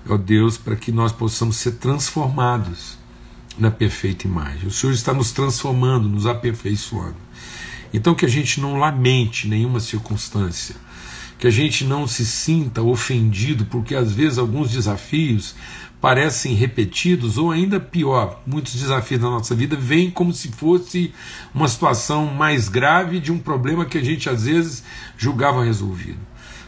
ó 0.08 0.16
Deus, 0.16 0.56
para 0.56 0.76
que 0.76 0.92
nós 0.92 1.10
possamos 1.10 1.56
ser 1.56 1.72
transformados 1.72 2.96
na 3.58 3.72
perfeita 3.72 4.28
imagem. 4.28 4.68
O 4.68 4.70
Senhor 4.70 4.92
está 4.92 5.12
nos 5.12 5.32
transformando, 5.32 6.08
nos 6.08 6.24
aperfeiçoando. 6.24 7.16
Então 7.92 8.14
que 8.14 8.24
a 8.24 8.28
gente 8.28 8.60
não 8.60 8.78
lamente 8.78 9.48
nenhuma 9.48 9.80
circunstância, 9.80 10.76
que 11.40 11.48
a 11.48 11.50
gente 11.50 11.84
não 11.84 12.06
se 12.06 12.24
sinta 12.24 12.82
ofendido, 12.82 13.66
porque 13.66 13.96
às 13.96 14.12
vezes 14.12 14.38
alguns 14.38 14.70
desafios 14.70 15.56
parecem 16.04 16.52
repetidos, 16.52 17.38
ou 17.38 17.50
ainda 17.50 17.80
pior, 17.80 18.42
muitos 18.46 18.74
desafios 18.74 19.22
na 19.22 19.30
nossa 19.30 19.54
vida 19.54 19.74
vêm 19.74 20.10
como 20.10 20.34
se 20.34 20.48
fosse 20.48 21.14
uma 21.54 21.66
situação 21.66 22.26
mais 22.26 22.68
grave 22.68 23.18
de 23.18 23.32
um 23.32 23.38
problema 23.38 23.86
que 23.86 23.96
a 23.96 24.04
gente 24.04 24.28
às 24.28 24.44
vezes 24.44 24.84
julgava 25.16 25.64
resolvido. 25.64 26.18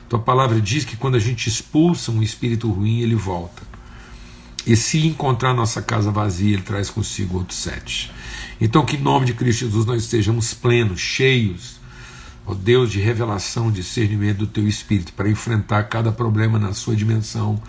Tua 0.08 0.18
palavra 0.18 0.58
diz 0.58 0.86
que 0.86 0.96
quando 0.96 1.16
a 1.16 1.18
gente 1.18 1.50
expulsa 1.50 2.10
um 2.10 2.22
espírito 2.22 2.70
ruim, 2.70 3.00
ele 3.00 3.14
volta. 3.14 3.62
E 4.66 4.74
se 4.74 5.06
encontrar 5.06 5.52
nossa 5.52 5.82
casa 5.82 6.10
vazia, 6.10 6.54
ele 6.54 6.62
traz 6.62 6.88
consigo 6.88 7.36
outros 7.36 7.58
sete. 7.58 8.10
Então, 8.58 8.86
que 8.86 8.96
em 8.96 9.02
nome 9.02 9.26
de 9.26 9.34
Cristo 9.34 9.66
Jesus 9.66 9.84
nós 9.84 10.02
estejamos 10.02 10.54
plenos, 10.54 10.98
cheios, 10.98 11.78
ó 12.46 12.54
Deus, 12.54 12.90
de 12.90 13.00
revelação, 13.00 13.70
discernimento 13.70 14.38
do 14.38 14.46
teu 14.46 14.66
espírito, 14.66 15.12
para 15.12 15.28
enfrentar 15.28 15.82
cada 15.90 16.10
problema 16.10 16.58
na 16.58 16.72
sua 16.72 16.96
dimensão 16.96 17.60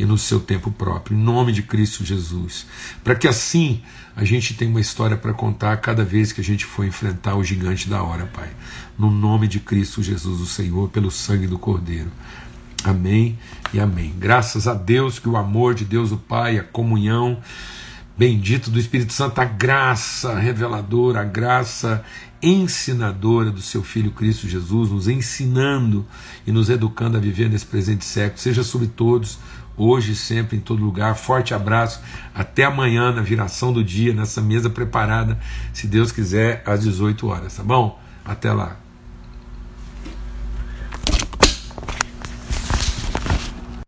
e 0.00 0.04
no 0.06 0.16
seu 0.16 0.40
tempo 0.40 0.70
próprio, 0.70 1.14
em 1.14 1.20
nome 1.20 1.52
de 1.52 1.62
Cristo 1.62 2.02
Jesus. 2.02 2.66
Para 3.04 3.14
que 3.14 3.28
assim 3.28 3.82
a 4.16 4.24
gente 4.24 4.54
tenha 4.54 4.70
uma 4.70 4.80
história 4.80 5.14
para 5.14 5.34
contar 5.34 5.76
cada 5.76 6.02
vez 6.02 6.32
que 6.32 6.40
a 6.40 6.44
gente 6.44 6.64
for 6.64 6.86
enfrentar 6.86 7.36
o 7.36 7.44
gigante 7.44 7.86
da 7.86 8.02
hora, 8.02 8.24
Pai. 8.24 8.48
No 8.98 9.10
nome 9.10 9.46
de 9.46 9.60
Cristo 9.60 10.02
Jesus, 10.02 10.40
o 10.40 10.46
Senhor, 10.46 10.88
pelo 10.88 11.10
sangue 11.10 11.46
do 11.46 11.58
Cordeiro. 11.58 12.10
Amém 12.82 13.38
e 13.74 13.78
amém. 13.78 14.14
Graças 14.18 14.66
a 14.66 14.72
Deus 14.72 15.18
que 15.18 15.28
o 15.28 15.36
amor 15.36 15.74
de 15.74 15.84
Deus, 15.84 16.10
o 16.12 16.16
Pai, 16.16 16.58
a 16.58 16.64
comunhão 16.64 17.38
bendito 18.16 18.70
do 18.70 18.78
Espírito 18.78 19.12
Santo, 19.12 19.38
a 19.38 19.44
graça 19.44 20.38
reveladora, 20.38 21.20
a 21.20 21.24
graça 21.24 22.02
ensinadora 22.42 23.50
do 23.50 23.60
seu 23.60 23.82
Filho 23.82 24.12
Cristo 24.12 24.48
Jesus, 24.48 24.90
nos 24.90 25.08
ensinando 25.08 26.06
e 26.46 26.52
nos 26.52 26.70
educando 26.70 27.18
a 27.18 27.20
viver 27.20 27.50
nesse 27.50 27.66
presente 27.66 28.04
século, 28.04 28.40
seja 28.40 28.62
sobre 28.62 28.88
todos 28.88 29.38
hoje, 29.76 30.14
sempre, 30.14 30.56
em 30.56 30.60
todo 30.60 30.84
lugar. 30.84 31.16
Forte 31.16 31.54
abraço. 31.54 32.00
Até 32.34 32.64
amanhã, 32.64 33.12
na 33.12 33.22
viração 33.22 33.72
do 33.72 33.82
dia, 33.82 34.12
nessa 34.12 34.40
mesa 34.40 34.68
preparada, 34.68 35.38
se 35.72 35.86
Deus 35.86 36.12
quiser, 36.12 36.62
às 36.66 36.82
18 36.82 37.26
horas, 37.28 37.56
tá 37.56 37.62
bom? 37.62 38.00
Até 38.24 38.52
lá. 38.52 38.76